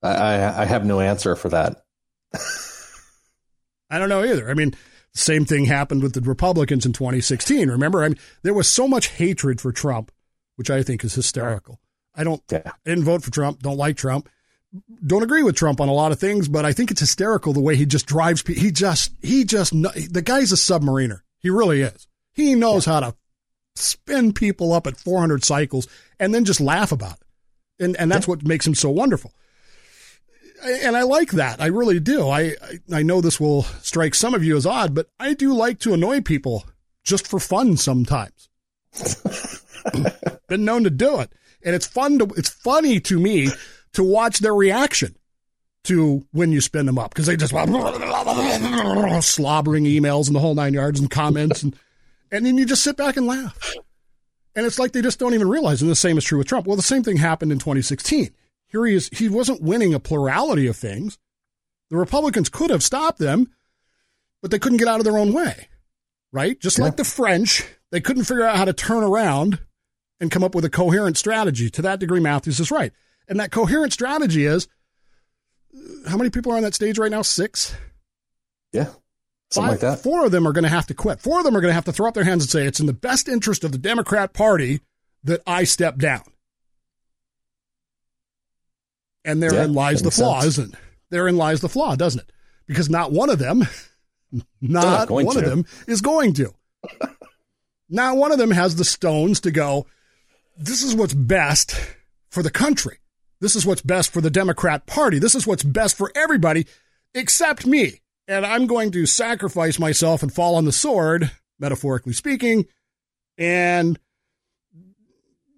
I, 0.02 0.10
I 0.10 0.62
I 0.62 0.64
have 0.66 0.84
no 0.84 1.00
answer 1.00 1.34
for 1.36 1.48
that. 1.50 1.84
I 3.90 3.98
don't 3.98 4.08
know 4.08 4.24
either. 4.24 4.50
I 4.50 4.54
mean, 4.54 4.74
same 5.14 5.44
thing 5.44 5.66
happened 5.66 6.02
with 6.02 6.14
the 6.14 6.20
Republicans 6.20 6.86
in 6.86 6.92
2016. 6.92 7.68
Remember, 7.68 8.02
I 8.02 8.08
mean, 8.08 8.18
there 8.42 8.54
was 8.54 8.68
so 8.68 8.88
much 8.88 9.08
hatred 9.08 9.60
for 9.60 9.72
Trump, 9.72 10.10
which 10.56 10.70
I 10.70 10.82
think 10.82 11.04
is 11.04 11.14
hysterical. 11.14 11.80
I 12.14 12.24
don't, 12.24 12.42
Yeah. 12.50 12.62
I 12.66 12.72
didn't 12.90 13.04
vote 13.04 13.22
for 13.22 13.30
Trump, 13.30 13.60
don't 13.60 13.76
like 13.76 13.96
Trump, 13.96 14.28
don't 15.04 15.22
agree 15.22 15.42
with 15.42 15.56
Trump 15.56 15.80
on 15.80 15.88
a 15.88 15.94
lot 15.94 16.12
of 16.12 16.18
things, 16.18 16.48
but 16.48 16.64
I 16.64 16.72
think 16.72 16.90
it's 16.90 17.00
hysterical 17.00 17.52
the 17.52 17.60
way 17.60 17.76
he 17.76 17.84
just 17.86 18.06
drives 18.06 18.42
people. 18.42 18.62
He 18.62 18.70
just, 18.70 19.12
he 19.22 19.44
just, 19.44 19.72
the 19.72 20.22
guy's 20.24 20.52
a 20.52 20.56
submariner. 20.56 21.20
He 21.38 21.50
really 21.50 21.82
is. 21.82 22.06
He 22.32 22.54
knows 22.54 22.84
how 22.84 23.00
to 23.00 23.14
spin 23.74 24.32
people 24.32 24.72
up 24.72 24.86
at 24.86 24.96
400 24.98 25.44
cycles 25.44 25.88
and 26.18 26.34
then 26.34 26.44
just 26.44 26.60
laugh 26.60 26.92
about 26.92 27.14
it. 27.14 27.84
And, 27.84 27.96
and 27.96 28.10
that's 28.10 28.28
what 28.28 28.46
makes 28.46 28.66
him 28.66 28.74
so 28.74 28.90
wonderful. 28.90 29.32
And 30.64 30.96
I 30.96 31.02
like 31.02 31.32
that. 31.32 31.60
I 31.60 31.66
really 31.66 31.98
do. 31.98 32.28
I, 32.28 32.40
I, 32.40 32.78
I 32.92 33.02
know 33.02 33.20
this 33.20 33.40
will 33.40 33.62
strike 33.82 34.14
some 34.14 34.34
of 34.34 34.44
you 34.44 34.56
as 34.56 34.66
odd, 34.66 34.94
but 34.94 35.08
I 35.18 35.34
do 35.34 35.54
like 35.54 35.80
to 35.80 35.94
annoy 35.94 36.20
people 36.20 36.64
just 37.02 37.26
for 37.26 37.40
fun 37.40 37.76
sometimes. 37.76 38.48
Been 40.48 40.64
known 40.64 40.84
to 40.84 40.90
do 40.90 41.18
it. 41.20 41.32
And 41.64 41.74
it's 41.74 41.86
fun 41.86 42.18
to, 42.20 42.26
it's 42.36 42.48
funny 42.48 43.00
to 43.00 43.18
me 43.18 43.48
to 43.94 44.04
watch 44.04 44.38
their 44.38 44.54
reaction 44.54 45.16
to 45.84 46.24
when 46.30 46.52
you 46.52 46.60
spin 46.60 46.86
them 46.86 46.98
up 46.98 47.12
because 47.12 47.26
they 47.26 47.36
just 47.36 47.52
slobbering 49.22 49.84
emails 49.84 50.26
and 50.28 50.36
the 50.36 50.40
whole 50.40 50.54
nine 50.54 50.74
yards 50.74 51.00
and 51.00 51.10
comments 51.10 51.62
and 51.62 51.76
and 52.32 52.44
then 52.44 52.58
you 52.58 52.66
just 52.66 52.82
sit 52.82 52.96
back 52.96 53.16
and 53.16 53.26
laugh. 53.26 53.74
And 54.56 54.66
it's 54.66 54.78
like 54.78 54.92
they 54.92 55.02
just 55.02 55.18
don't 55.18 55.34
even 55.34 55.48
realize. 55.48 55.80
And 55.80 55.90
the 55.90 55.94
same 55.94 56.18
is 56.18 56.24
true 56.24 56.38
with 56.38 56.48
Trump. 56.48 56.66
Well, 56.66 56.76
the 56.76 56.82
same 56.82 57.04
thing 57.04 57.18
happened 57.18 57.52
in 57.52 57.58
2016. 57.58 58.30
Here 58.66 58.86
he 58.86 58.94
is. 58.94 59.08
He 59.10 59.28
wasn't 59.28 59.62
winning 59.62 59.94
a 59.94 60.00
plurality 60.00 60.66
of 60.66 60.76
things. 60.76 61.18
The 61.90 61.96
Republicans 61.96 62.48
could 62.48 62.70
have 62.70 62.82
stopped 62.82 63.18
them, 63.18 63.52
but 64.40 64.50
they 64.50 64.58
couldn't 64.58 64.78
get 64.78 64.88
out 64.88 64.98
of 64.98 65.04
their 65.04 65.18
own 65.18 65.32
way. 65.32 65.68
Right? 66.32 66.58
Just 66.58 66.78
like 66.78 66.96
the 66.96 67.04
French, 67.04 67.64
they 67.90 68.00
couldn't 68.00 68.24
figure 68.24 68.44
out 68.44 68.56
how 68.56 68.64
to 68.64 68.72
turn 68.72 69.04
around 69.04 69.60
and 70.18 70.30
come 70.30 70.42
up 70.42 70.54
with 70.54 70.64
a 70.64 70.70
coherent 70.70 71.18
strategy. 71.18 71.68
To 71.68 71.82
that 71.82 72.00
degree, 72.00 72.20
Matthews 72.20 72.58
is 72.58 72.70
right. 72.70 72.92
And 73.28 73.38
that 73.38 73.52
coherent 73.52 73.92
strategy 73.92 74.46
is 74.46 74.66
how 76.06 76.16
many 76.16 76.30
people 76.30 76.52
are 76.52 76.56
on 76.56 76.62
that 76.62 76.74
stage 76.74 76.98
right 76.98 77.10
now? 77.10 77.22
Six? 77.22 77.74
Yeah. 78.72 78.90
Something 79.52 79.70
like 79.72 79.80
that. 79.80 80.00
Four 80.02 80.24
of 80.24 80.32
them 80.32 80.46
are 80.46 80.52
going 80.52 80.64
to 80.64 80.70
have 80.70 80.86
to 80.86 80.94
quit. 80.94 81.20
Four 81.20 81.38
of 81.38 81.44
them 81.44 81.56
are 81.56 81.60
going 81.60 81.70
to 81.70 81.74
have 81.74 81.84
to 81.84 81.92
throw 81.92 82.08
up 82.08 82.14
their 82.14 82.24
hands 82.24 82.44
and 82.44 82.50
say, 82.50 82.66
it's 82.66 82.80
in 82.80 82.86
the 82.86 82.92
best 82.92 83.28
interest 83.28 83.64
of 83.64 83.72
the 83.72 83.78
Democrat 83.78 84.32
Party 84.32 84.80
that 85.24 85.42
I 85.46 85.64
step 85.64 85.98
down. 85.98 86.22
And 89.24 89.42
therein 89.42 89.72
Yeah, 89.72 89.80
lies 89.80 90.02
the 90.02 90.10
flaw, 90.10 90.40
sense. 90.40 90.58
isn't 90.58 90.74
it? 90.74 90.80
Therein 91.10 91.36
lies 91.36 91.60
the 91.60 91.68
flaw, 91.68 91.94
doesn't 91.94 92.20
it? 92.20 92.32
Because 92.66 92.88
not 92.90 93.12
one 93.12 93.30
of 93.30 93.38
them, 93.38 93.66
not 94.60 95.08
going 95.08 95.26
one 95.26 95.36
of 95.36 95.44
them 95.44 95.64
is 95.86 96.00
going 96.00 96.32
to. 96.34 96.52
not 97.88 98.16
one 98.16 98.32
of 98.32 98.38
them 98.38 98.50
has 98.50 98.76
the 98.76 98.84
stones 98.84 99.40
to 99.40 99.50
go, 99.50 99.86
this 100.56 100.82
is 100.82 100.94
what's 100.94 101.14
best 101.14 101.76
for 102.30 102.42
the 102.42 102.50
country. 102.50 102.98
This 103.40 103.56
is 103.56 103.66
what's 103.66 103.82
best 103.82 104.12
for 104.12 104.20
the 104.20 104.30
Democrat 104.30 104.86
Party. 104.86 105.18
This 105.18 105.34
is 105.34 105.46
what's 105.46 105.64
best 105.64 105.96
for 105.96 106.10
everybody 106.14 106.66
except 107.14 107.66
me. 107.66 108.00
And 108.28 108.46
I'm 108.46 108.66
going 108.66 108.92
to 108.92 109.06
sacrifice 109.06 109.78
myself 109.78 110.22
and 110.22 110.32
fall 110.32 110.54
on 110.54 110.64
the 110.64 110.72
sword, 110.72 111.30
metaphorically 111.58 112.12
speaking, 112.12 112.66
and 113.36 113.98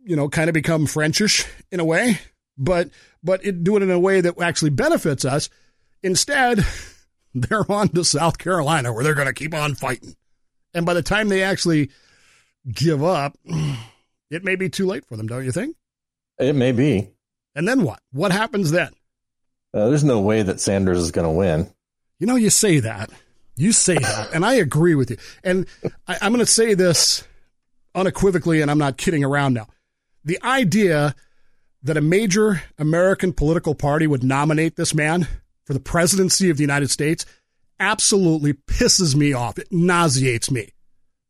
you 0.04 0.16
know, 0.16 0.28
kind 0.28 0.48
of 0.48 0.54
become 0.54 0.86
Frenchish 0.86 1.46
in 1.70 1.80
a 1.80 1.84
way, 1.84 2.20
but 2.58 2.90
but 3.22 3.44
it, 3.44 3.64
do 3.64 3.76
it 3.76 3.82
in 3.82 3.90
a 3.90 3.98
way 3.98 4.20
that 4.20 4.40
actually 4.40 4.70
benefits 4.70 5.24
us. 5.24 5.48
Instead, 6.02 6.64
they're 7.34 7.70
on 7.70 7.88
to 7.88 8.04
South 8.04 8.38
Carolina 8.38 8.92
where 8.92 9.02
they're 9.02 9.14
going 9.14 9.26
to 9.26 9.32
keep 9.32 9.54
on 9.54 9.74
fighting. 9.74 10.14
And 10.74 10.84
by 10.84 10.94
the 10.94 11.02
time 11.02 11.28
they 11.28 11.42
actually 11.42 11.90
give 12.70 13.02
up, 13.02 13.36
it 14.30 14.44
may 14.44 14.56
be 14.56 14.68
too 14.68 14.86
late 14.86 15.06
for 15.06 15.16
them, 15.16 15.26
don't 15.26 15.44
you 15.44 15.52
think? 15.52 15.76
It 16.38 16.54
may 16.54 16.72
be. 16.72 17.10
And 17.54 17.66
then 17.66 17.82
what? 17.82 18.00
What 18.12 18.32
happens 18.32 18.72
then? 18.72 18.92
Uh, 19.72 19.88
there's 19.88 20.04
no 20.04 20.20
way 20.20 20.42
that 20.42 20.60
Sanders 20.60 20.98
is 20.98 21.10
going 21.12 21.26
to 21.26 21.30
win. 21.30 21.72
You 22.18 22.26
know, 22.26 22.36
you 22.36 22.50
say 22.50 22.80
that. 22.80 23.10
You 23.56 23.72
say 23.72 23.96
that, 23.96 24.32
and 24.32 24.44
I 24.44 24.54
agree 24.54 24.96
with 24.96 25.10
you. 25.10 25.16
And 25.44 25.66
I, 26.08 26.18
I'm 26.20 26.32
going 26.32 26.44
to 26.44 26.50
say 26.50 26.74
this 26.74 27.22
unequivocally, 27.94 28.60
and 28.60 28.70
I'm 28.70 28.78
not 28.78 28.96
kidding 28.96 29.22
around 29.22 29.54
now. 29.54 29.68
The 30.24 30.42
idea 30.42 31.14
that 31.84 31.96
a 31.96 32.00
major 32.00 32.62
American 32.78 33.32
political 33.32 33.74
party 33.74 34.06
would 34.06 34.24
nominate 34.24 34.74
this 34.74 34.94
man 34.94 35.28
for 35.64 35.72
the 35.72 35.80
presidency 35.80 36.50
of 36.50 36.56
the 36.56 36.62
United 36.62 36.90
States 36.90 37.26
absolutely 37.78 38.54
pisses 38.54 39.14
me 39.14 39.32
off. 39.32 39.58
It 39.58 39.68
nauseates 39.70 40.50
me. 40.50 40.70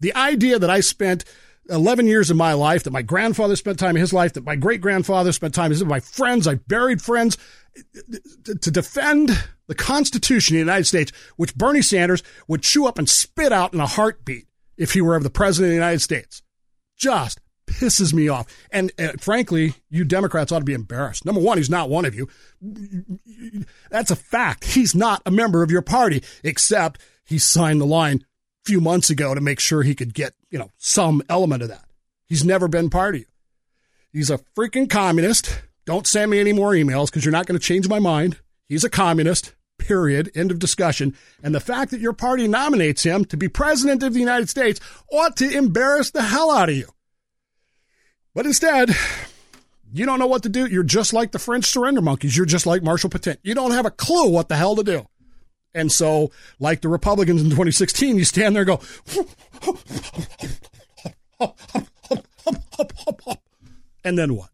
The 0.00 0.14
idea 0.14 0.58
that 0.58 0.70
I 0.70 0.80
spent 0.80 1.24
11 1.68 2.06
years 2.06 2.30
of 2.30 2.36
my 2.36 2.52
life, 2.52 2.84
that 2.84 2.92
my 2.92 3.02
grandfather 3.02 3.56
spent 3.56 3.78
time 3.78 3.96
in 3.96 4.00
his 4.00 4.12
life, 4.12 4.34
that 4.34 4.44
my 4.44 4.56
great 4.56 4.80
grandfather 4.80 5.32
spent 5.32 5.54
time 5.54 5.70
with 5.70 5.84
my 5.84 6.00
friends, 6.00 6.46
I 6.46 6.54
buried 6.54 7.02
friends 7.02 7.36
to 8.60 8.70
defend 8.70 9.30
the 9.66 9.74
Constitution 9.74 10.56
of 10.56 10.58
the 10.58 10.66
United 10.70 10.84
States, 10.84 11.12
which 11.36 11.54
Bernie 11.54 11.82
Sanders 11.82 12.22
would 12.48 12.62
chew 12.62 12.86
up 12.86 12.98
and 12.98 13.08
spit 13.08 13.52
out 13.52 13.74
in 13.74 13.80
a 13.80 13.86
heartbeat 13.86 14.46
if 14.76 14.92
he 14.92 15.00
were 15.00 15.14
ever 15.14 15.24
the 15.24 15.30
president 15.30 15.68
of 15.68 15.72
the 15.72 15.82
United 15.82 16.00
States. 16.00 16.42
Just 16.96 17.40
pisses 17.66 18.12
me 18.12 18.28
off. 18.28 18.46
And 18.70 18.92
uh, 18.98 19.12
frankly, 19.18 19.74
you 19.90 20.04
Democrats 20.04 20.52
ought 20.52 20.60
to 20.60 20.64
be 20.64 20.74
embarrassed. 20.74 21.24
Number 21.24 21.40
one, 21.40 21.58
he's 21.58 21.70
not 21.70 21.90
one 21.90 22.04
of 22.04 22.14
you. 22.14 22.28
That's 23.90 24.10
a 24.10 24.16
fact. 24.16 24.64
He's 24.64 24.94
not 24.94 25.22
a 25.26 25.30
member 25.30 25.62
of 25.62 25.70
your 25.70 25.82
party, 25.82 26.22
except 26.42 27.00
he 27.24 27.38
signed 27.38 27.80
the 27.80 27.86
line 27.86 28.24
a 28.64 28.68
few 28.68 28.80
months 28.80 29.10
ago 29.10 29.34
to 29.34 29.40
make 29.40 29.60
sure 29.60 29.82
he 29.82 29.94
could 29.94 30.14
get, 30.14 30.34
you 30.50 30.58
know, 30.58 30.70
some 30.78 31.22
element 31.28 31.62
of 31.62 31.68
that. 31.68 31.84
He's 32.26 32.44
never 32.44 32.68
been 32.68 32.90
part 32.90 33.14
of 33.14 33.22
you. 33.22 33.26
He's 34.12 34.30
a 34.30 34.38
freaking 34.56 34.88
communist. 34.88 35.62
Don't 35.86 36.06
send 36.06 36.30
me 36.30 36.38
any 36.38 36.52
more 36.52 36.72
emails 36.72 37.06
because 37.06 37.24
you're 37.24 37.32
not 37.32 37.46
going 37.46 37.58
to 37.58 37.64
change 37.64 37.88
my 37.88 37.98
mind. 37.98 38.38
He's 38.68 38.84
a 38.84 38.90
communist. 38.90 39.54
Period. 39.78 40.30
End 40.34 40.50
of 40.50 40.58
discussion. 40.58 41.14
And 41.42 41.54
the 41.54 41.60
fact 41.60 41.90
that 41.90 42.00
your 42.00 42.12
party 42.12 42.46
nominates 42.46 43.02
him 43.02 43.24
to 43.26 43.36
be 43.36 43.48
president 43.48 44.02
of 44.02 44.14
the 44.14 44.20
United 44.20 44.48
States 44.48 44.80
ought 45.12 45.36
to 45.38 45.50
embarrass 45.50 46.10
the 46.10 46.22
hell 46.22 46.50
out 46.50 46.68
of 46.68 46.76
you. 46.76 46.88
But 48.34 48.46
instead, 48.46 48.90
you 49.92 50.06
don't 50.06 50.18
know 50.18 50.26
what 50.26 50.44
to 50.44 50.48
do. 50.48 50.66
You're 50.66 50.82
just 50.82 51.12
like 51.12 51.32
the 51.32 51.38
French 51.38 51.66
surrender 51.66 52.00
monkeys. 52.00 52.36
You're 52.36 52.46
just 52.46 52.66
like 52.66 52.82
Marshall 52.82 53.10
Pétain. 53.10 53.36
You 53.42 53.54
don't 53.54 53.72
have 53.72 53.86
a 53.86 53.90
clue 53.90 54.28
what 54.28 54.48
the 54.48 54.56
hell 54.56 54.76
to 54.76 54.84
do. 54.84 55.06
And 55.74 55.90
so, 55.90 56.30
like 56.60 56.80
the 56.80 56.88
Republicans 56.88 57.42
in 57.42 57.50
2016, 57.50 58.16
you 58.16 58.24
stand 58.24 58.54
there 58.54 58.62
and 58.62 58.68
go, 58.68 58.80
and 64.04 64.16
then 64.16 64.36
what? 64.36 64.50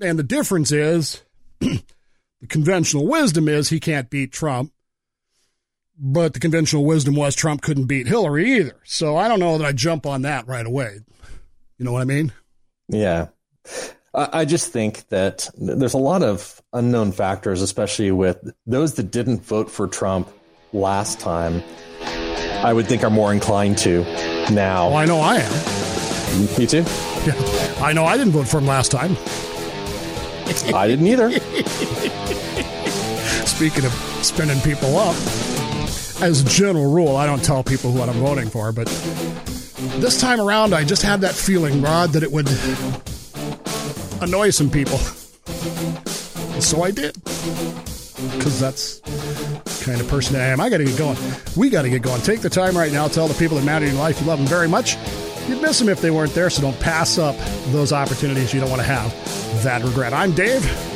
And 0.00 0.18
the 0.18 0.24
difference 0.24 0.72
is 0.72 1.22
the 2.42 2.48
conventional 2.48 3.06
wisdom 3.06 3.48
is 3.48 3.68
he 3.68 3.80
can't 3.80 4.10
beat 4.10 4.32
Trump. 4.32 4.72
But 5.96 6.34
the 6.34 6.40
conventional 6.40 6.84
wisdom 6.84 7.14
was 7.14 7.36
Trump 7.36 7.62
couldn't 7.62 7.84
beat 7.84 8.08
Hillary 8.08 8.56
either. 8.56 8.80
So 8.84 9.16
I 9.16 9.28
don't 9.28 9.38
know 9.38 9.56
that 9.56 9.64
I 9.64 9.72
jump 9.72 10.04
on 10.06 10.22
that 10.22 10.48
right 10.48 10.66
away. 10.66 10.98
You 11.78 11.84
know 11.84 11.92
what 11.92 12.02
I 12.02 12.06
mean? 12.06 12.32
Yeah. 12.88 13.28
I 14.14 14.44
just 14.44 14.72
think 14.72 15.08
that 15.08 15.48
there's 15.56 15.94
a 15.94 15.98
lot 15.98 16.22
of 16.22 16.60
unknown 16.72 17.12
factors, 17.12 17.62
especially 17.62 18.10
with 18.10 18.52
those 18.66 18.94
that 18.94 19.10
didn't 19.10 19.44
vote 19.44 19.70
for 19.70 19.86
Trump 19.86 20.28
last 20.72 21.20
time. 21.20 21.62
I 22.02 22.72
would 22.72 22.86
think 22.86 23.04
are 23.04 23.10
more 23.10 23.32
inclined 23.32 23.78
to 23.78 24.02
now. 24.52 24.88
Well, 24.88 24.96
I 24.96 25.04
know 25.04 25.20
I 25.20 25.36
am. 25.36 26.58
Me 26.58 26.66
too. 26.66 26.84
Yeah. 27.24 27.76
I 27.80 27.92
know 27.92 28.04
I 28.04 28.16
didn't 28.16 28.32
vote 28.32 28.48
for 28.48 28.58
him 28.58 28.66
last 28.66 28.90
time. 28.90 29.16
I 30.74 30.88
didn't 30.88 31.06
either. 31.06 31.30
Speaking 33.62 33.84
of 33.84 33.92
spinning 34.24 34.60
people 34.62 34.96
up, 34.96 35.14
as 36.20 36.40
a 36.40 36.48
general 36.48 36.90
rule, 36.92 37.14
I 37.14 37.26
don't 37.26 37.44
tell 37.44 37.62
people 37.62 37.92
what 37.92 38.08
I'm 38.08 38.16
voting 38.16 38.50
for, 38.50 38.72
but 38.72 38.88
this 40.00 40.20
time 40.20 40.40
around, 40.40 40.74
I 40.74 40.82
just 40.82 41.02
had 41.02 41.20
that 41.20 41.32
feeling, 41.32 41.80
Rod, 41.80 42.10
that 42.10 42.24
it 42.24 42.32
would 42.32 42.48
annoy 44.20 44.50
some 44.50 44.68
people. 44.68 44.98
So 46.58 46.82
I 46.82 46.90
did. 46.90 47.14
Because 48.32 48.58
that's 48.58 48.98
kind 49.84 50.00
of 50.00 50.08
person 50.08 50.34
I 50.34 50.46
am. 50.46 50.60
I 50.60 50.68
got 50.68 50.78
to 50.78 50.84
get 50.84 50.98
going. 50.98 51.16
We 51.56 51.70
got 51.70 51.82
to 51.82 51.88
get 51.88 52.02
going. 52.02 52.20
Take 52.22 52.40
the 52.40 52.50
time 52.50 52.76
right 52.76 52.90
now. 52.90 53.06
Tell 53.06 53.28
the 53.28 53.34
people 53.34 53.56
that 53.58 53.64
matter 53.64 53.84
in 53.84 53.92
your 53.92 54.00
life 54.00 54.20
you 54.20 54.26
love 54.26 54.40
them 54.40 54.48
very 54.48 54.66
much. 54.66 54.96
You'd 55.46 55.62
miss 55.62 55.78
them 55.78 55.88
if 55.88 56.00
they 56.00 56.10
weren't 56.10 56.34
there, 56.34 56.50
so 56.50 56.62
don't 56.62 56.80
pass 56.80 57.16
up 57.16 57.36
those 57.66 57.92
opportunities 57.92 58.52
you 58.52 58.58
don't 58.58 58.70
want 58.70 58.82
to 58.82 58.88
have 58.88 59.62
that 59.62 59.84
regret. 59.84 60.12
I'm 60.12 60.32
Dave. 60.32 60.91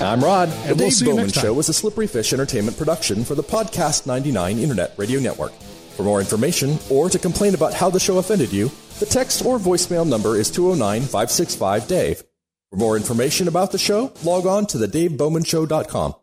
I'm 0.00 0.20
Rod. 0.22 0.48
And 0.50 0.70
The 0.70 0.74
we'll 0.74 0.76
Dave 0.76 0.92
see 0.92 1.04
Bowman 1.06 1.22
next 1.24 1.34
time. 1.36 1.44
Show 1.44 1.58
is 1.58 1.68
a 1.68 1.72
Slippery 1.72 2.06
Fish 2.06 2.32
Entertainment 2.32 2.76
production 2.76 3.24
for 3.24 3.34
the 3.34 3.42
Podcast 3.42 4.06
99 4.06 4.58
Internet 4.58 4.92
Radio 4.98 5.20
Network. 5.20 5.52
For 5.96 6.02
more 6.02 6.20
information 6.20 6.78
or 6.90 7.08
to 7.08 7.18
complain 7.18 7.54
about 7.54 7.72
how 7.72 7.88
the 7.88 7.98
show 8.00 8.18
offended 8.18 8.52
you, 8.52 8.70
the 8.98 9.06
text 9.06 9.44
or 9.44 9.58
voicemail 9.58 10.06
number 10.06 10.36
is 10.36 10.50
209 10.50 11.00
565 11.02 11.88
Dave. 11.88 12.22
For 12.70 12.76
more 12.76 12.96
information 12.96 13.48
about 13.48 13.72
the 13.72 13.78
show, 13.78 14.12
log 14.22 14.44
on 14.46 14.66
to 14.66 14.78
the 14.78 14.86
thedavebowmanshow.com. 14.86 16.14